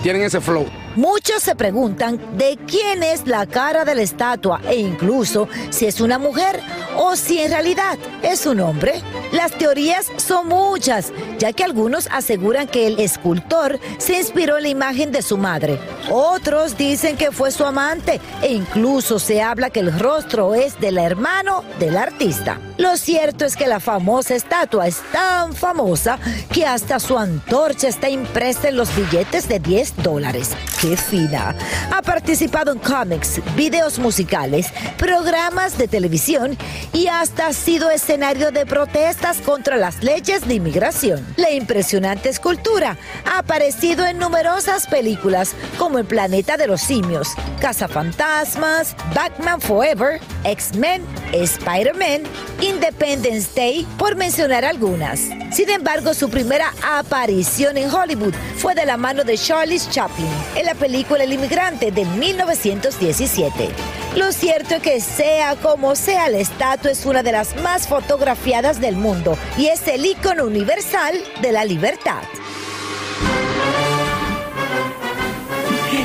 Tienen 0.02 0.24
ese 0.24 0.42
flow. 0.42 0.66
Muchos 0.96 1.42
se 1.42 1.56
preguntan 1.56 2.20
de 2.38 2.60
quién 2.68 3.02
es 3.02 3.26
la 3.26 3.48
cara 3.48 3.84
de 3.84 3.96
la 3.96 4.02
estatua 4.04 4.62
e 4.70 4.76
incluso 4.76 5.48
si 5.72 5.88
es 5.88 6.02
una 6.02 6.20
mujer 6.20 6.60
o 6.98 7.16
si 7.16 7.40
en 7.40 7.52
realidad 7.52 7.98
es 8.22 8.46
un 8.46 8.60
hombre. 8.60 9.02
Las 9.32 9.52
teorías 9.54 10.06
son 10.18 10.50
muchas, 10.50 11.12
ya 11.40 11.52
que 11.54 11.64
algunos 11.64 12.08
aseguran 12.12 12.68
que 12.68 12.86
el 12.86 13.00
escultor 13.00 13.80
se 13.98 14.20
inspiró 14.20 14.58
en 14.58 14.64
la 14.64 14.70
imagen 14.70 15.12
de 15.12 15.24
su 15.24 15.38
madre. 15.38 15.80
Otros 16.12 16.78
dicen 16.78 17.18
que 17.18 17.32
fue 17.32 17.50
su 17.50 17.66
amante 17.66 18.22
e 18.44 18.54
incluso 18.54 19.18
se 19.18 19.42
habla 19.42 19.72
que 19.72 19.80
el 19.80 19.98
rostro 19.98 20.54
es 20.54 20.80
del 20.80 21.00
hermano 21.00 21.64
del 21.80 21.98
artista. 21.98 22.60
Lo 22.78 22.98
cierto 22.98 23.46
es 23.46 23.56
que 23.56 23.68
la 23.68 23.80
famosa 23.80 24.34
estatua 24.34 24.88
es 24.88 25.02
tan 25.12 25.54
famosa 25.54 26.18
que 26.52 26.66
hasta 26.66 27.00
su 27.00 27.18
antorcha 27.18 27.88
está 27.88 28.10
impresa 28.10 28.70
en 28.70 28.78
los 28.78 28.96
billetes 28.96 29.48
de 29.48 29.60
10 29.60 30.04
dólares. 30.04 30.52
¡Qué 30.82 30.98
fina! 30.98 31.56
Ha 31.92 32.02
participado 32.02 32.72
en 32.72 32.80
cómics, 32.80 33.42
videos 33.56 34.00
musicales, 34.00 34.68
programas 34.98 35.78
de 35.78 35.88
televisión 35.88 36.58
y 36.94 37.08
hasta 37.08 37.48
ha 37.48 37.54
sido 37.54 37.92
escenario 37.92 38.52
de 38.52 38.66
protestas 38.66 39.38
contra 39.38 39.78
las 39.78 40.04
leyes 40.04 40.48
de 40.48 40.56
inmigración. 40.56 41.26
La 41.38 41.52
impresionante 41.52 42.30
escultura 42.30 42.98
ha 43.26 43.40
aparecido 43.40 44.06
en 44.08 44.18
numerosas 44.18 44.88
películas 44.88 45.54
como 45.78 46.00
El 46.00 46.06
planeta 46.06 46.58
de 46.58 46.68
los 46.68 46.82
simios, 46.82 47.30
Cazafantasmas, 47.62 48.96
Batman 49.14 49.62
Forever, 49.62 50.20
X-Men, 50.44 51.04
Spider-Man, 51.32 52.24
Independence 52.64 53.50
Day, 53.54 53.86
por 53.98 54.16
mencionar 54.16 54.64
algunas. 54.64 55.20
Sin 55.52 55.70
embargo, 55.70 56.14
su 56.14 56.30
primera 56.30 56.74
aparición 56.82 57.78
en 57.78 57.94
Hollywood 57.94 58.34
fue 58.56 58.74
de 58.74 58.86
la 58.86 58.96
mano 58.96 59.26
de 59.26 59.38
Charlie 59.38 59.80
Chaplin 59.80 60.30
en 60.56 60.66
la 60.66 60.74
película 60.74 61.26
El 61.26 61.34
inmigrante 61.34 61.92
de 61.92 62.06
1917. 62.06 63.70
Lo 64.16 64.32
cierto 64.32 64.76
es 64.76 64.82
que 64.82 65.02
sea 65.02 65.58
como 65.58 65.96
sea, 65.96 66.30
la 66.30 66.38
estatua 66.38 66.92
es 66.92 67.06
una 67.06 67.22
de 67.22 67.34
las 67.34 67.54
más 67.58 67.88
fotografiadas 67.88 68.80
del 68.80 68.96
mundo 68.96 69.38
y 69.58 69.68
es 69.68 69.86
el 69.90 70.06
icono 70.06 70.46
universal 70.46 71.16
de 71.42 71.52
la 71.52 71.66
libertad. 71.66 72.24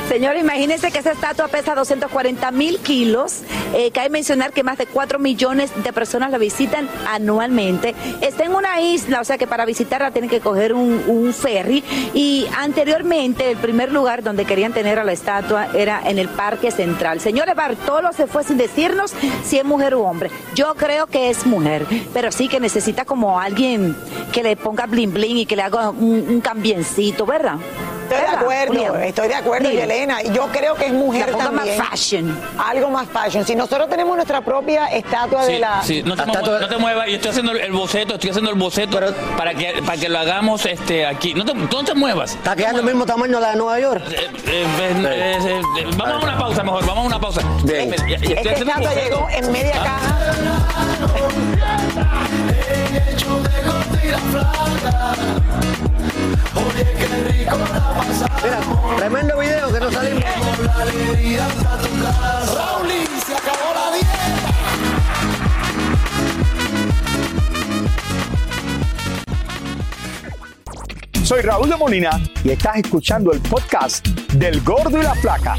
Señor, 0.08 0.38
imagínense 0.38 0.90
que 0.90 1.00
esa 1.00 1.12
estatua 1.12 1.48
pesa 1.48 1.74
240 1.74 2.50
mil 2.52 2.78
kilos. 2.78 3.42
Eh, 3.74 3.90
cabe 3.90 4.08
mencionar 4.08 4.54
que 4.54 4.62
más 4.62 4.78
de 4.78 4.86
4 4.86 5.18
millones 5.18 5.70
de 5.84 5.92
personas 5.92 6.30
la 6.30 6.38
visitan 6.38 6.88
anualmente. 7.06 7.94
Está 8.22 8.44
en 8.44 8.54
una 8.54 8.80
isla, 8.80 9.20
o 9.20 9.24
sea 9.24 9.36
que 9.36 9.46
para 9.46 9.66
visitarla 9.66 10.10
tienen 10.10 10.30
que 10.30 10.40
coger 10.40 10.72
un, 10.72 11.34
ferry. 11.34 11.84
Y 12.14 12.46
anteriormente, 12.56 13.50
el 13.50 13.58
primer 13.58 13.92
lugar 13.92 14.22
donde 14.22 14.46
querían 14.46 14.72
tener 14.72 14.98
a 14.98 15.04
la 15.04 15.12
estatua 15.12 15.68
era 15.74 16.00
en 16.02 16.18
el 16.18 16.28
Parque 16.28 16.70
Central. 16.70 17.20
Señores, 17.20 17.54
Bartolo 17.54 18.10
se 18.14 18.26
fue 18.26 18.44
sin 18.44 18.56
decirnos 18.56 19.12
si 19.44 19.58
es 19.58 19.64
mujer 19.66 19.94
u 19.94 20.04
hombre. 20.04 20.30
Yo 20.54 20.74
creo 20.74 21.06
que 21.06 21.28
es 21.28 21.44
mujer, 21.44 21.84
pero 22.14 22.32
sí 22.32 22.48
que 22.48 22.60
necesita 22.60 23.04
como 23.04 23.38
alguien 23.38 23.94
que 24.32 24.42
le 24.42 24.56
ponga 24.56 24.86
bling 24.86 25.12
bling 25.12 25.36
y 25.36 25.46
que 25.46 25.54
le 25.54 25.62
haga 25.62 25.90
un, 25.90 26.24
un 26.28 26.40
cambiencito, 26.40 27.26
¿verdad? 27.26 27.58
Estoy 28.08 28.16
de 28.16 28.22
¿Verdad, 28.24 28.40
acuerdo, 28.42 28.96
estoy 28.98 29.28
de 29.28 29.34
acuerdo, 29.34 29.68
Dile. 29.68 29.80
Yelena. 29.82 30.22
Y 30.22 30.32
yo 30.32 30.46
creo 30.48 30.74
que 30.74 30.86
es 30.86 30.92
mujer 30.92 31.26
La 31.26 31.32
ponga 31.32 31.50
más 31.50 31.64
también. 31.66 31.84
fashion. 31.84 32.40
Algo 32.58 32.90
más 32.90 33.06
fashion. 33.08 33.44
Si 33.44 33.54
nosotros 33.54 33.88
tenemos 33.90 34.16
nuestra 34.16 34.40
propia 34.40 34.86
estatua 34.86 35.44
de 35.44 35.58
la. 35.58 35.82
sí, 35.82 36.02
no 36.02 36.16
te, 36.16 36.24
muevas, 36.24 36.60
no 36.62 36.68
te 36.68 36.76
muevas, 36.78 37.06
yo 37.08 37.14
estoy 37.16 37.30
haciendo 37.30 37.52
el 37.52 37.72
boceto, 37.72 38.14
estoy 38.14 38.30
haciendo 38.30 38.50
el 38.50 38.56
boceto 38.58 38.98
para 39.36 39.52
que 39.54 39.82
para 39.84 39.98
que 39.98 40.08
lo 40.08 40.18
hagamos 40.18 40.64
este 40.66 41.04
aquí. 41.06 41.34
No 41.34 41.44
te, 41.44 41.52
no 41.54 41.84
te 41.84 41.94
muevas. 41.94 42.32
Está 42.32 42.56
quedando 42.56 42.80
el 42.80 42.86
mismo 42.86 43.04
tamaño 43.04 43.38
la 43.40 43.50
de 43.50 43.56
Nueva 43.56 43.78
York. 43.80 44.02
Eh, 44.10 44.14
eh, 44.46 44.66
eh, 44.82 45.38
eh, 45.44 45.60
eh, 45.80 45.86
vamos 45.96 46.22
a 46.22 46.26
una 46.26 46.38
pausa 46.38 46.62
mejor, 46.62 46.86
vamos 46.86 47.04
a 47.04 47.06
una 47.06 47.20
pausa. 47.20 47.40
Bien. 47.64 47.92
Estoy 47.92 48.14
Esta 48.32 48.50
estatua 48.52 48.94
llegó 48.94 49.28
en 49.30 49.52
media 49.52 49.74
Ah. 49.80 49.84
caja. 49.84 50.97
Mira, 58.42 58.60
tremendo 58.96 59.38
video 59.38 59.72
que 59.72 59.80
no 59.80 59.90
salimos. 59.90 60.24
alegría 60.76 61.46
hasta 61.46 61.78
tu 61.78 61.88
casa. 62.02 62.54
Raúl, 62.54 62.88
se 63.26 63.34
acabó 63.34 63.74
la 63.74 63.92
dieta. 63.94 64.18
Soy 71.24 71.42
Raúl 71.42 71.68
de 71.68 71.76
Molina 71.76 72.10
y 72.42 72.50
estás 72.50 72.76
escuchando 72.76 73.32
el 73.32 73.40
podcast 73.40 74.06
del 74.32 74.60
Gordo 74.62 74.98
y 74.98 75.02
la 75.02 75.14
Flaca. 75.14 75.56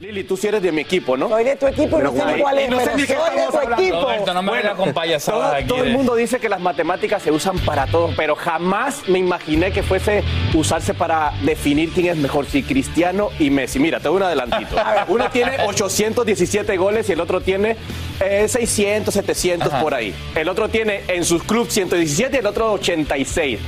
Lili, 0.00 0.22
tú 0.22 0.36
sí 0.36 0.46
eres 0.46 0.62
de 0.62 0.70
mi 0.70 0.82
equipo, 0.82 1.16
¿no? 1.16 1.28
Soy 1.28 1.42
de 1.42 1.56
tu 1.56 1.66
equipo 1.66 1.98
y 1.98 2.02
no 2.04 2.12
sé 2.12 2.22
cuál 2.40 2.56
es, 2.60 2.70
no 2.70 2.78
sé 2.78 2.84
pero 2.84 2.96
ni 2.98 3.02
qué 3.04 3.14
soy 3.16 3.30
de 3.30 3.36
estamos 3.36 3.50
tu 3.50 3.58
hablando. 3.58 3.82
equipo. 3.82 4.00
Roberto, 4.02 4.34
no 4.34 4.42
me 4.44 4.52
venga 4.52 4.74
con 4.76 4.92
payasadas 4.92 5.42
todo, 5.48 5.52
aquí 5.56 5.66
todo 5.66 5.78
el 5.82 5.84
de- 5.86 5.90
mundo 5.96 6.14
dice 6.14 6.38
que 6.38 6.48
las 6.48 6.60
matemáticas 6.60 7.20
se 7.20 7.32
usan 7.32 7.58
para 7.58 7.84
todo, 7.88 8.10
pero 8.16 8.36
jamás 8.36 9.02
me 9.08 9.18
imaginé 9.18 9.72
que 9.72 9.82
fuese 9.82 10.22
usarse 10.54 10.94
para 10.94 11.32
definir 11.42 11.90
quién 11.90 12.06
es 12.06 12.16
mejor, 12.16 12.46
si 12.46 12.62
Cristiano 12.62 13.30
y 13.40 13.50
Messi. 13.50 13.80
Mira, 13.80 13.98
te 13.98 14.06
doy 14.06 14.18
un 14.18 14.22
adelantito. 14.22 14.76
Uno 15.08 15.28
tiene 15.30 15.56
817 15.66 16.76
goles 16.76 17.08
y 17.08 17.12
el 17.14 17.20
otro 17.20 17.40
tiene 17.40 17.76
eh, 18.20 18.46
600, 18.48 19.12
700 19.12 19.68
por 19.82 19.94
ahí. 19.94 20.14
El 20.36 20.48
otro 20.48 20.68
tiene 20.68 21.02
en 21.08 21.24
sus 21.24 21.42
clubes 21.42 21.72
117 21.74 22.36
y 22.36 22.38
el 22.38 22.46
otro 22.46 22.70
86. 22.74 23.58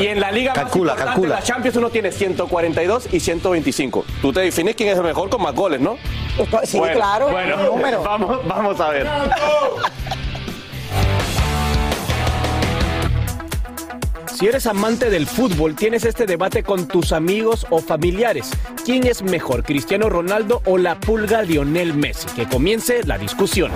y 0.00 0.06
en 0.06 0.18
la 0.18 0.32
liga 0.32 0.54
Calcula, 0.54 0.94
más 0.94 1.00
importante, 1.02 1.04
calcula. 1.04 1.34
la 1.34 1.42
Champions, 1.42 1.76
uno 1.76 1.90
tiene 1.90 2.10
142 2.10 3.08
y 3.12 3.20
125. 3.20 4.02
Tú 4.22 4.32
te 4.32 4.40
defines 4.40 4.74
quién 4.76 4.88
es 4.88 4.96
el 4.96 5.04
mejor 5.04 5.28
con 5.28 5.42
más 5.42 5.54
goles, 5.54 5.73
¿no? 5.80 5.98
Sí, 6.64 6.80
claro, 6.92 7.30
Bueno. 7.30 8.02
Vamos, 8.02 8.46
vamos 8.46 8.80
a 8.80 8.88
ver. 8.90 9.06
Si 14.34 14.48
eres 14.48 14.66
amante 14.66 15.10
del 15.10 15.28
fútbol, 15.28 15.76
tienes 15.76 16.04
este 16.04 16.26
debate 16.26 16.64
con 16.64 16.88
tus 16.88 17.12
amigos 17.12 17.64
o 17.70 17.78
familiares. 17.78 18.50
¿Quién 18.84 19.06
es 19.06 19.22
mejor, 19.22 19.62
Cristiano 19.62 20.08
Ronaldo 20.08 20.60
o 20.64 20.76
la 20.76 20.98
pulga 20.98 21.42
Lionel 21.42 21.94
Messi? 21.94 22.26
Que 22.34 22.48
comience 22.48 23.04
la 23.04 23.16
discusión. 23.16 23.70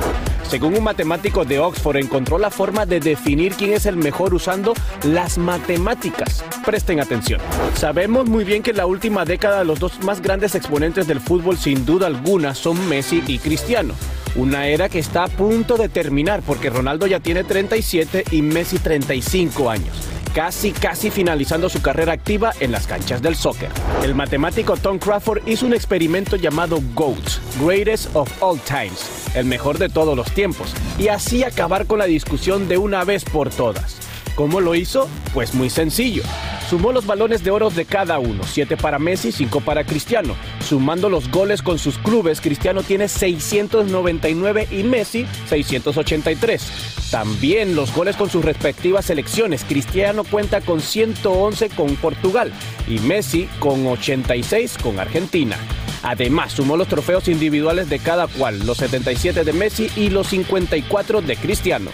Según 0.50 0.76
un 0.76 0.82
matemático 0.82 1.44
de 1.44 1.60
Oxford, 1.60 1.98
encontró 1.98 2.38
la 2.38 2.50
forma 2.50 2.86
de 2.86 2.98
definir 2.98 3.54
quién 3.54 3.72
es 3.72 3.86
el 3.86 3.96
mejor 3.96 4.34
usando 4.34 4.74
las 5.04 5.38
matemáticas. 5.38 6.44
Presten 6.66 6.98
atención. 6.98 7.40
Sabemos 7.76 8.28
muy 8.28 8.42
bien 8.42 8.64
que 8.64 8.70
en 8.70 8.78
la 8.78 8.86
última 8.86 9.24
década 9.24 9.62
los 9.62 9.78
dos 9.78 10.02
más 10.02 10.20
grandes 10.20 10.56
exponentes 10.56 11.06
del 11.06 11.20
fútbol 11.20 11.56
sin 11.56 11.86
duda 11.86 12.08
alguna 12.08 12.56
son 12.56 12.88
Messi 12.88 13.22
y 13.28 13.38
Cristiano. 13.38 13.94
Una 14.34 14.66
era 14.66 14.88
que 14.88 14.98
está 14.98 15.22
a 15.22 15.28
punto 15.28 15.76
de 15.76 15.88
terminar 15.88 16.42
porque 16.44 16.68
Ronaldo 16.68 17.06
ya 17.06 17.20
tiene 17.20 17.44
37 17.44 18.24
y 18.32 18.42
Messi 18.42 18.80
35 18.80 19.70
años. 19.70 20.17
Casi, 20.34 20.72
casi 20.72 21.10
finalizando 21.10 21.68
su 21.68 21.80
carrera 21.80 22.12
activa 22.12 22.52
en 22.60 22.72
las 22.72 22.86
canchas 22.86 23.22
del 23.22 23.34
soccer. 23.34 23.70
El 24.02 24.14
matemático 24.14 24.76
Tom 24.76 24.98
Crawford 24.98 25.46
hizo 25.46 25.66
un 25.66 25.74
experimento 25.74 26.36
llamado 26.36 26.80
GOAT, 26.94 27.18
Greatest 27.60 28.14
of 28.14 28.30
All 28.42 28.58
Times, 28.60 29.30
el 29.34 29.46
mejor 29.46 29.78
de 29.78 29.88
todos 29.88 30.16
los 30.16 30.30
tiempos, 30.32 30.74
y 30.98 31.08
así 31.08 31.44
acabar 31.44 31.86
con 31.86 31.98
la 31.98 32.06
discusión 32.06 32.68
de 32.68 32.78
una 32.78 33.04
vez 33.04 33.24
por 33.24 33.50
todas. 33.50 34.07
¿Cómo 34.38 34.60
lo 34.60 34.76
hizo? 34.76 35.08
Pues 35.34 35.52
muy 35.52 35.68
sencillo. 35.68 36.22
Sumó 36.70 36.92
los 36.92 37.06
balones 37.06 37.42
de 37.42 37.50
oro 37.50 37.70
de 37.70 37.84
cada 37.84 38.20
uno, 38.20 38.44
7 38.44 38.76
para 38.76 39.00
Messi, 39.00 39.32
5 39.32 39.62
para 39.62 39.82
Cristiano. 39.82 40.36
Sumando 40.64 41.10
los 41.10 41.28
goles 41.28 41.60
con 41.60 41.76
sus 41.76 41.98
clubes, 41.98 42.40
Cristiano 42.40 42.84
tiene 42.84 43.08
699 43.08 44.68
y 44.70 44.84
Messi 44.84 45.26
683. 45.48 47.10
También 47.10 47.74
los 47.74 47.92
goles 47.92 48.14
con 48.14 48.30
sus 48.30 48.44
respectivas 48.44 49.06
selecciones. 49.06 49.64
Cristiano 49.64 50.22
cuenta 50.22 50.60
con 50.60 50.80
111 50.80 51.70
con 51.70 51.96
Portugal 51.96 52.52
y 52.86 53.00
Messi 53.00 53.48
con 53.58 53.84
86 53.84 54.78
con 54.80 55.00
Argentina. 55.00 55.56
Además, 56.04 56.52
sumó 56.52 56.76
los 56.76 56.86
trofeos 56.86 57.26
individuales 57.26 57.90
de 57.90 57.98
cada 57.98 58.28
cual, 58.28 58.64
los 58.64 58.76
77 58.76 59.42
de 59.42 59.52
Messi 59.52 59.90
y 59.96 60.10
los 60.10 60.28
54 60.28 61.22
de 61.22 61.34
Cristiano. 61.34 61.90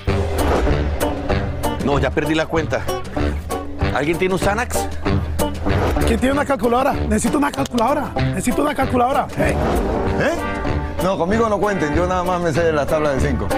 No, 1.84 1.98
ya 1.98 2.10
perdí 2.10 2.34
la 2.34 2.46
cuenta. 2.46 2.82
¿Alguien 3.94 4.18
tiene 4.18 4.34
un 4.34 4.40
Xanax? 4.40 4.88
¿Quién 6.06 6.18
tiene 6.18 6.32
una 6.32 6.44
calculadora? 6.44 6.92
Necesito 6.92 7.38
una 7.38 7.52
calculadora. 7.52 8.12
Necesito 8.16 8.62
una 8.62 8.74
calculadora. 8.74 9.26
¿Eh? 9.38 9.54
No, 11.02 11.18
conmigo 11.18 11.48
no 11.48 11.58
cuenten, 11.58 11.94
yo 11.94 12.06
nada 12.06 12.24
más 12.24 12.40
me 12.40 12.52
sé 12.52 12.72
la 12.72 12.86
tabla 12.86 13.12
de 13.12 13.20
5. 13.20 13.48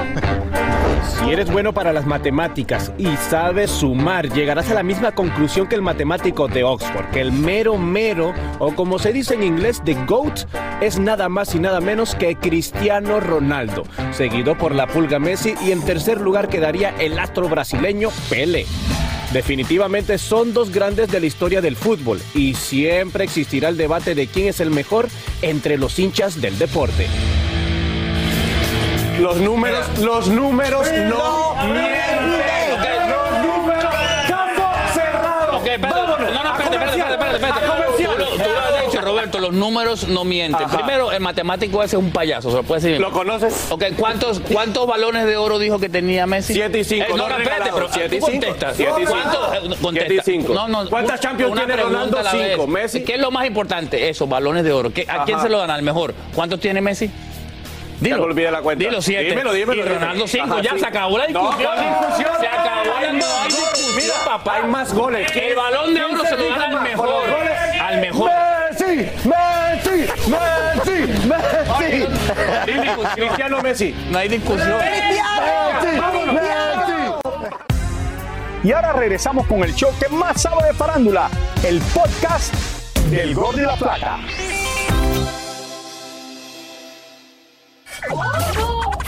Si 1.05 1.31
eres 1.31 1.51
bueno 1.51 1.73
para 1.73 1.93
las 1.93 2.07
matemáticas 2.07 2.93
y 2.99 3.09
sabes 3.17 3.71
sumar, 3.71 4.33
llegarás 4.33 4.71
a 4.71 4.75
la 4.75 4.83
misma 4.83 5.13
conclusión 5.13 5.67
que 5.67 5.75
el 5.75 5.83
matemático 5.83 6.49
de 6.49 6.65
Oxford, 6.65 7.11
que 7.11 7.21
el 7.21 7.33
mero 7.33 7.79
mero, 7.79 8.33
o 8.59 8.75
como 8.75 8.99
se 8.99 9.13
dice 9.13 9.35
en 9.35 9.43
inglés, 9.43 9.83
the 9.85 9.95
GOAT, 10.07 10.47
es 10.81 10.99
nada 10.99 11.29
más 11.29 11.55
y 11.55 11.59
nada 11.59 11.81
menos 11.81 12.15
que 12.15 12.37
Cristiano 12.37 13.21
Ronaldo, 13.21 13.85
seguido 14.13 14.57
por 14.57 14.75
la 14.75 14.87
pulga 14.87 15.19
Messi 15.19 15.55
y 15.65 15.73
en 15.73 15.83
tercer 15.83 16.21
lugar 16.21 16.49
quedaría 16.49 16.91
el 16.99 17.19
astro 17.19 17.49
brasileño 17.49 18.11
Pele. 18.29 18.67
Definitivamente 19.33 20.19
son 20.19 20.55
dos 20.55 20.71
grandes 20.71 21.11
de 21.11 21.21
la 21.21 21.27
historia 21.27 21.61
del 21.61 21.77
fútbol 21.77 22.21
y 22.35 22.55
siempre 22.55 23.25
existirá 23.25 23.69
el 23.69 23.77
debate 23.77 24.15
de 24.15 24.29
quién 24.29 24.49
es 24.49 24.61
el 24.61 24.71
mejor 24.71 25.09
entre 25.43 25.79
los 25.79 25.99
hinchas 25.99 26.41
del 26.41 26.59
deporte. 26.59 27.07
Los 29.20 29.37
números, 29.38 29.98
los 29.98 30.29
números 30.29 30.87
no 30.92 31.55
mienten. 31.64 33.11
Los 33.11 33.46
números, 33.46 33.85
caso 34.29 34.92
cerrado. 34.94 35.57
Ok, 35.59 35.66
espérate. 35.66 36.00
No, 36.00 36.07
no, 36.07 36.52
espérate, 36.59 36.76
espérate, 36.76 37.00
espérate, 37.00 37.35
espérate. 37.37 37.66
Tú, 37.96 38.02
lo- 38.18 38.26
tú 38.26 38.50
lo 38.50 38.61
has 38.61 38.87
dicho, 38.87 39.00
Roberto, 39.00 39.38
los 39.38 39.52
números 39.52 40.07
no 40.09 40.24
mienten. 40.24 40.62
Ajá. 40.66 40.76
Primero, 40.76 41.12
el 41.12 41.20
matemático 41.20 41.83
ese 41.83 41.96
es 41.96 42.02
un 42.02 42.11
payaso, 42.11 42.50
se 42.50 42.57
lo 42.57 42.62
puede 42.62 42.81
decir. 42.83 43.00
¿Lo 43.00 43.11
conoces? 43.11 43.66
Ok, 43.70 43.85
¿cuántos, 43.98 44.40
¿cuántos 44.40 44.87
balones 44.87 45.24
de 45.26 45.37
oro 45.37 45.59
dijo 45.59 45.79
que 45.79 45.88
tenía 45.88 46.26
Messi? 46.26 46.52
Siete 46.55 46.81
y 46.81 46.85
cinco, 46.85 47.07
Eh, 47.09 47.16
no, 47.16 47.29
no 47.29 47.29
no, 47.31 47.37
espérate, 47.38 47.70
pero 47.72 47.88
Siete 47.92 48.16
y 48.16 48.20
tú 48.20 48.26
cinco. 48.26 48.46
contesta. 48.46 48.74
Siete 48.74 49.02
y 49.02 49.05
¿Cuántos? 49.07 49.33
cinco. 49.33 49.74
Eh, 49.74 49.79
contesta. 49.81 50.09
Siete 50.09 50.14
y 50.14 50.20
cinco. 50.40 50.55
No, 50.55 50.68
no, 50.68 50.88
¿Cuántas 50.90 51.20
Champions 51.20 51.52
una 51.52 51.61
tiene 51.62 51.74
pregunta 51.74 51.98
Ronaldo? 51.98 52.18
a 52.18 52.22
la 52.22 52.33
vez. 52.35 52.50
Cinco. 52.52 52.66
Messi. 52.66 53.02
¿Qué 53.05 53.14
es 53.14 53.20
lo 53.20 53.31
más 53.31 53.46
importante? 53.46 54.09
Eso, 54.09 54.26
balones 54.26 54.62
de 54.64 54.72
oro. 54.72 54.92
¿Qué- 54.92 55.07
¿A 55.09 55.24
quién 55.24 55.37
Ajá. 55.38 55.46
se 55.46 55.50
lo 55.50 55.59
dan 55.59 55.70
al 55.70 55.83
mejor? 55.83 56.14
¿Cuántos 56.35 56.61
tiene 56.61 56.81
Messi? 56.81 57.11
Dilo. 58.01 58.17
Ya 58.17 58.21
me 58.23 58.23
olvidé 58.31 58.51
la 58.51 58.61
cuenta. 58.63 58.85
Dilo, 58.85 59.01
siete. 59.03 59.25
Dímelo, 59.31 59.53
dímelo, 59.53 59.85
Y. 59.85 59.89
Ronaldo 59.89 60.27
cinco. 60.27 60.55
Ajá, 60.55 60.63
ya 60.63 60.71
sí. 60.73 60.79
se 60.81 60.87
acabó 60.87 61.19
la 61.19 61.29
No, 61.29 61.41
discusión. 61.43 61.73
Se 62.41 62.47
acabó 62.47 63.01
la 63.01 63.13
No, 63.13 63.27
discusión, 63.47 63.97
mira, 63.97 64.15
papá. 64.25 64.55
hay 64.57 64.63
más 64.69 64.93
goles. 64.93 65.31
El 65.35 65.55
balón 65.57 65.95
de 65.95 66.05
oro 66.05 66.15
¿Quién 66.23 66.27
se 66.27 66.37
lo 66.37 66.51
dan 66.51 66.77
al 66.77 66.83
mejor. 66.83 67.25
Al 67.81 68.01
mejor. 68.01 68.31
Messi, 68.71 69.11
Messi, 69.25 70.07
Messi, 70.29 71.27
Messi. 71.27 72.07
Cristiano 73.15 73.61
Messi. 73.63 73.95
No 74.11 74.19
hay 74.19 74.29
discusión. 74.29 74.79
Messi, 74.79 76.31
Messi. 76.33 77.13
Y 78.65 78.73
ahora 78.73 78.93
regresamos 78.95 79.47
con 79.47 79.63
el 79.63 79.75
show 79.75 79.91
que 80.01 80.09
más 80.09 80.43
sabe 80.43 80.67
de 80.67 80.75
farándula, 80.75 81.31
el 81.65 81.81
podcast 81.95 82.53
del 83.11 83.35
Gordo 83.35 83.59
y 83.61 83.65
la 83.65 83.77
Plata. 83.77 84.19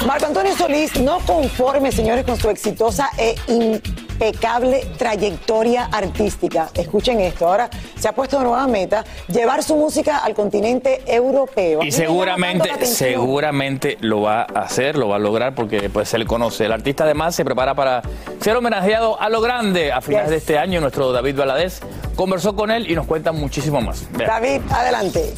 Marco 0.06 0.26
Antonio 0.26 0.56
Solís, 0.56 0.98
no 1.00 1.18
conforme, 1.20 1.92
señores, 1.92 2.24
con 2.24 2.36
su 2.38 2.48
exitosa 2.48 3.10
e 3.18 3.34
impecable 3.48 4.86
trayectoria 4.96 5.84
artística. 5.92 6.70
Escuchen 6.74 7.20
esto, 7.20 7.46
ahora 7.48 7.68
se 7.98 8.08
ha 8.08 8.12
puesto 8.14 8.38
de 8.38 8.44
nueva 8.44 8.66
meta 8.66 9.04
llevar 9.26 9.62
su 9.62 9.76
música 9.76 10.18
al 10.18 10.34
continente 10.34 11.02
europeo. 11.06 11.82
Y 11.82 11.92
seguramente, 11.92 12.86
seguramente 12.86 13.98
lo 14.00 14.22
va 14.22 14.42
a 14.42 14.60
hacer, 14.62 14.96
lo 14.96 15.08
va 15.08 15.16
a 15.16 15.18
lograr 15.18 15.54
porque 15.54 15.90
pues 15.90 16.08
se 16.08 16.16
le 16.16 16.26
conoce. 16.26 16.64
El 16.66 16.72
artista 16.72 17.04
además 17.04 17.34
se 17.34 17.44
prepara 17.44 17.74
para 17.74 18.00
ser 18.40 18.56
homenajeado 18.56 19.20
a 19.20 19.28
lo 19.28 19.40
grande 19.40 19.92
a 19.92 20.00
finales 20.00 20.18
Yes. 20.26 20.30
de 20.30 20.36
este 20.38 20.58
año. 20.58 20.80
Nuestro 20.80 21.12
David 21.12 21.36
Valadez 21.36 21.80
conversó 22.16 22.54
con 22.56 22.70
él 22.70 22.90
y 22.90 22.94
nos 22.94 23.06
cuenta 23.06 23.32
muchísimo 23.32 23.80
más. 23.80 24.10
Vean. 24.12 24.30
David, 24.30 24.60
adelante. 24.70 25.34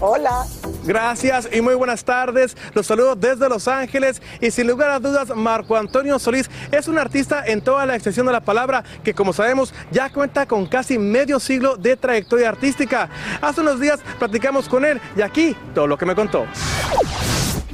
Hola. 0.00 0.46
Gracias 0.84 1.48
y 1.52 1.60
muy 1.60 1.74
buenas 1.74 2.04
tardes. 2.04 2.56
Los 2.74 2.86
saludo 2.86 3.14
desde 3.14 3.48
Los 3.48 3.68
Ángeles 3.68 4.22
y 4.40 4.50
sin 4.50 4.66
lugar 4.66 4.90
a 4.90 4.98
dudas 4.98 5.34
Marco 5.34 5.76
Antonio 5.76 6.18
Solís 6.18 6.50
es 6.72 6.88
un 6.88 6.98
artista 6.98 7.44
en 7.46 7.60
toda 7.60 7.86
la 7.86 7.94
extensión 7.94 8.26
de 8.26 8.32
la 8.32 8.40
palabra 8.40 8.82
que 9.04 9.14
como 9.14 9.32
sabemos 9.32 9.74
ya 9.90 10.10
cuenta 10.10 10.46
con 10.46 10.66
casi 10.66 10.98
medio 10.98 11.38
siglo 11.38 11.76
de 11.76 11.96
trayectoria 11.96 12.48
artística. 12.48 13.08
Hace 13.40 13.60
unos 13.60 13.80
días 13.80 14.00
platicamos 14.18 14.68
con 14.68 14.84
él 14.84 15.00
y 15.16 15.22
aquí 15.22 15.56
todo 15.74 15.86
lo 15.86 15.98
que 15.98 16.06
me 16.06 16.14
contó. 16.14 16.46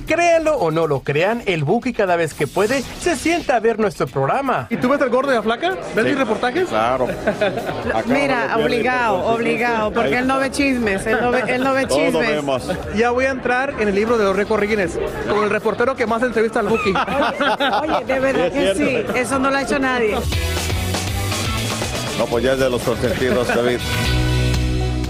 Créanlo 0.06 0.56
o 0.56 0.70
no 0.70 0.86
lo 0.86 1.00
crean, 1.00 1.42
el 1.46 1.64
Buki 1.64 1.92
cada 1.92 2.16
vez 2.16 2.32
que 2.34 2.46
puede 2.46 2.82
se 2.82 3.16
sienta 3.16 3.56
a 3.56 3.60
ver 3.60 3.78
nuestro 3.78 4.06
programa. 4.06 4.66
¿Y 4.70 4.76
tú 4.76 4.88
ves 4.88 5.00
el 5.00 5.10
gordo 5.10 5.32
y 5.32 5.34
la 5.34 5.42
flaca? 5.42 5.76
¿Ves 5.94 6.04
mis 6.04 6.18
reportajes? 6.18 6.68
Claro. 6.68 7.08
Mira, 8.06 8.56
obligado, 8.56 9.26
obligado, 9.26 9.92
porque 9.92 10.18
él 10.18 10.26
no 10.26 10.38
ve 10.38 10.50
chismes, 10.50 11.06
él 11.06 11.18
no 11.20 11.30
ve, 11.30 11.44
él 11.48 11.64
no 11.64 11.72
ve 11.72 11.86
chismes. 11.88 12.42
Ya 12.96 13.10
voy 13.10 13.24
a 13.24 13.30
entrar 13.30 13.74
en 13.80 13.88
el 13.88 13.94
libro 13.94 14.16
de 14.16 14.24
los 14.24 14.36
récords 14.36 14.68
Guinness, 14.68 14.98
como 15.28 15.42
el 15.42 15.50
reportero 15.50 15.96
que 15.96 16.06
más 16.06 16.22
entrevista 16.22 16.60
al 16.60 16.68
Buki. 16.68 16.92
Oye, 17.82 18.04
de 18.04 18.20
verdad 18.20 18.52
que 18.52 18.74
sí, 18.74 19.18
eso 19.18 19.38
no 19.38 19.50
lo 19.50 19.56
ha 19.56 19.62
hecho 19.62 19.78
nadie. 19.78 20.16
No, 22.18 22.24
pues 22.26 22.44
ya 22.44 22.52
es 22.52 22.58
de 22.58 22.70
los 22.70 22.82
consentidos, 22.82 23.48
David. 23.48 23.78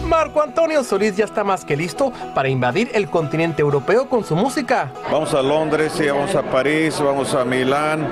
Marco 0.09 0.41
Antonio 0.43 0.85
Solís 0.85 1.17
ya 1.17 1.25
está 1.25 1.43
más 1.43 1.65
que 1.65 1.77
listo 1.77 2.13
para 2.35 2.49
invadir 2.49 2.91
el 2.95 3.09
continente 3.09 3.61
europeo 3.63 4.09
con 4.09 4.25
su 4.25 4.37
música. 4.37 4.91
Vamos 5.11 5.35
a 5.35 5.43
Londres, 5.43 5.93
sí, 5.97 6.07
vamos 6.07 6.35
a 6.35 6.43
París, 6.43 7.01
vamos 7.01 7.35
a 7.35 7.45
Milán, 7.45 8.07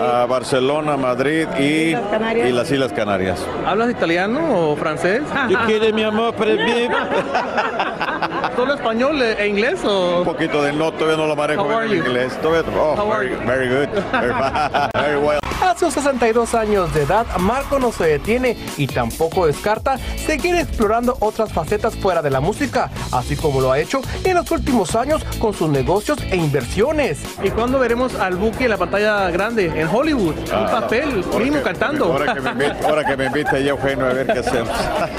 a 0.00 0.26
Barcelona, 0.26 0.96
Madrid 0.96 1.46
y, 1.58 1.94
y 1.94 2.52
las 2.52 2.70
Islas 2.70 2.92
Canarias. 2.92 3.44
¿Hablas 3.66 3.90
italiano 3.90 4.70
o 4.70 4.76
francés? 4.76 5.22
Yo 5.48 5.58
quiero 5.66 5.94
mi 5.94 6.02
amor, 6.02 6.34
pero 6.38 6.62
bien. 6.62 6.92
¿Solo 8.56 8.74
español 8.74 9.22
e 9.22 9.46
inglés 9.46 9.82
o...? 9.84 10.18
Un 10.18 10.24
poquito 10.24 10.62
de 10.62 10.72
no, 10.72 10.92
todavía 10.92 11.16
no 11.16 11.26
lo 11.26 11.34
manejo 11.36 11.82
en 11.82 11.94
inglés. 11.96 12.36
Todavía, 12.42 12.70
oh, 12.78 12.94
How 12.94 13.10
are 13.12 13.26
very, 13.26 13.30
you? 13.30 13.46
very 13.46 13.68
good. 13.68 13.88
Very, 14.12 14.32
very 14.94 15.16
well. 15.16 15.51
A 15.72 15.78
sus 15.78 15.94
62 15.94 16.54
años 16.54 16.92
de 16.92 17.04
edad, 17.04 17.24
Marco 17.38 17.78
no 17.78 17.92
se 17.92 18.04
detiene 18.04 18.58
y 18.76 18.86
tampoco 18.86 19.46
descarta 19.46 19.96
seguir 20.18 20.54
explorando 20.54 21.16
otras 21.20 21.50
facetas 21.50 21.96
fuera 21.96 22.20
de 22.20 22.28
la 22.28 22.40
música, 22.40 22.90
así 23.10 23.36
como 23.36 23.58
lo 23.62 23.72
ha 23.72 23.78
hecho 23.78 24.02
en 24.22 24.34
los 24.34 24.50
últimos 24.50 24.94
años 24.94 25.24
con 25.38 25.54
sus 25.54 25.70
negocios 25.70 26.18
e 26.30 26.36
inversiones. 26.36 27.20
¿Y 27.42 27.48
cuándo 27.48 27.78
veremos 27.78 28.14
al 28.16 28.36
Buki 28.36 28.64
en 28.64 28.70
la 28.70 28.76
pantalla 28.76 29.30
grande, 29.30 29.72
en 29.74 29.88
Hollywood? 29.88 30.34
Un 30.36 30.66
papel, 30.66 31.24
mínimo 31.38 31.56
que- 31.56 31.62
cantando. 31.62 32.04
Ahora 32.12 32.34
que 32.34 32.40
me 32.42 32.50
invite, 32.50 32.86
ahora 32.86 33.04
que 33.06 33.16
me 33.16 33.24
invite 33.26 33.64
ya 33.64 33.70
Eugenio 33.70 34.06
a 34.06 34.12
ver 34.12 34.26
qué 34.26 34.38
hacemos. 34.40 34.68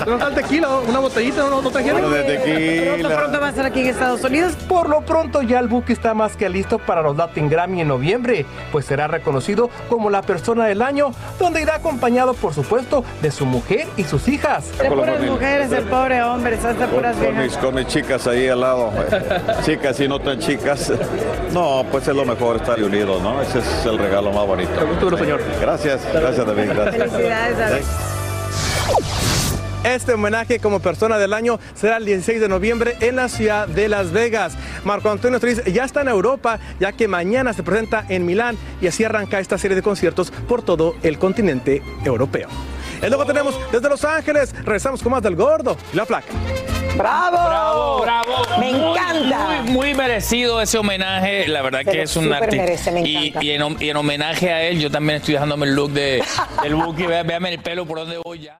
¿No 0.06 0.14
está 0.14 0.28
el 0.28 0.36
tequila? 0.36 0.70
¿Una 0.88 1.00
botellita? 1.00 1.50
¿No, 1.50 1.62
no? 1.64 1.72
Bueno, 1.72 2.10
de 2.10 2.24
tequila. 2.24 2.94
Pronto, 3.08 3.18
pronto 3.18 3.40
va 3.42 3.48
a 3.48 3.50
estar 3.50 3.66
aquí 3.66 3.80
en 3.82 3.88
Estados 3.88 4.24
Unidos. 4.24 4.54
Por 4.70 4.88
lo 4.88 5.02
pronto 5.02 5.42
ya 5.42 5.58
el 5.60 5.68
Buki 5.68 5.94
está 5.94 6.14
más 6.14 6.38
que 6.38 6.48
listo 6.48 6.78
para 6.78 7.02
los 7.02 7.18
Latin 7.18 7.50
Grammy 7.50 7.82
en 7.82 7.88
noviembre, 7.88 8.46
pues 8.72 8.86
será 8.86 9.08
reconocido 9.08 9.72
como 9.90 10.12
la 10.12 10.22
persona 10.22 10.43
del 10.44 10.82
año, 10.82 11.12
donde 11.40 11.62
irá 11.62 11.76
acompañado 11.76 12.34
por 12.34 12.54
supuesto 12.54 13.04
de 13.22 13.32
su 13.32 13.46
mujer 13.46 13.88
y 13.98 14.04
sus 14.04 14.28
hijas. 14.28 14.66
De 14.78 14.90
puras 14.92 15.22
mujeres, 15.22 15.72
el 15.72 15.86
pobre 15.86 16.22
hombre, 16.22 16.56
esas 16.56 16.78
de 16.78 16.86
Con, 16.86 16.96
puras 16.96 17.16
con 17.16 17.28
mis, 17.30 17.38
viejas. 17.38 17.58
con 17.58 17.76
mis 17.76 17.88
chicas 17.88 18.28
ahí 18.28 18.48
al 18.50 18.60
lado. 18.62 18.92
Chicas 19.66 20.00
y 20.02 20.08
no 20.08 20.20
tan 20.20 20.40
chicas. 20.40 20.92
No, 21.54 21.84
pues 21.92 22.08
es 22.08 22.16
lo 22.16 22.26
mejor 22.26 22.58
estar 22.58 22.82
unidos, 22.84 23.22
¿no? 23.22 23.42
Ese 23.42 23.60
es 23.60 23.86
el 23.86 23.98
regalo 23.98 24.32
más 24.34 24.46
bonito. 24.46 25.18
señor. 25.18 25.42
Gracias, 25.62 26.02
gracias 26.14 26.46
David. 26.46 26.70
Gracias. 26.74 27.12
Felicidades, 27.12 27.58
David. 27.58 29.33
Este 29.84 30.14
homenaje 30.14 30.60
como 30.60 30.80
persona 30.80 31.18
del 31.18 31.34
año 31.34 31.60
será 31.76 31.98
el 31.98 32.06
16 32.06 32.40
de 32.40 32.48
noviembre 32.48 32.96
en 33.02 33.18
la 33.18 33.28
ciudad 33.28 33.68
de 33.68 33.90
Las 33.90 34.12
Vegas. 34.12 34.54
Marco 34.86 35.10
Antonio 35.12 35.40
Solís 35.40 35.62
ya 35.66 35.84
está 35.84 36.02
en 36.02 36.08
Europa, 36.08 36.60
ya 36.80 36.94
que 36.94 37.08
mañana 37.10 37.52
se 37.52 37.64
presenta 37.64 38.06
en 38.08 38.26
Milán 38.26 38.58
y 38.82 38.88
así 38.88 39.04
arranca 39.04 39.40
esta 39.40 39.58
serie 39.58 39.76
de 39.76 39.82
conciertos 39.82 40.32
por 40.48 40.62
todo 40.64 40.96
el 41.04 41.20
continente 41.20 41.82
europeo. 42.06 42.48
Y 43.02 43.08
luego 43.08 43.26
tenemos 43.26 43.60
desde 43.74 43.90
Los 43.90 44.06
Ángeles, 44.06 44.56
regresamos 44.64 45.04
con 45.04 45.12
más 45.12 45.22
del 45.22 45.36
gordo 45.36 45.76
y 45.92 45.98
la 45.98 46.06
flaca. 46.06 46.28
¡Bravo! 46.98 47.38
Bravo, 47.50 48.02
bravo. 48.02 48.60
Me 48.60 48.72
Muy, 48.72 48.92
encanta. 48.92 49.48
Muy, 49.64 49.72
muy 49.72 49.94
merecido 49.96 50.62
ese 50.62 50.78
homenaje. 50.78 51.48
La 51.48 51.62
verdad 51.64 51.80
Se 51.80 51.92
que 51.92 51.98
lo 51.98 52.04
es 52.04 52.16
un 52.16 52.32
artista. 52.32 52.56
merece, 52.64 52.92
me 52.92 53.02
y, 53.02 53.28
encanta. 53.30 53.44
y 53.46 53.52
en, 53.52 53.78
y 53.82 53.90
en 53.90 53.98
homenaje 53.98 54.54
a 54.54 54.62
él, 54.64 54.80
yo 54.80 54.90
también 54.92 55.18
estoy 55.18 55.34
dejándome 55.34 55.66
el 55.66 55.74
look 55.76 55.92
de, 55.92 56.24
del 56.62 56.76
Buki. 56.76 57.04
Véame 57.08 57.50
el 57.56 57.60
pelo 57.60 57.86
por 57.86 57.98
donde 57.98 58.20
voy 58.24 58.42
ya. 58.42 58.60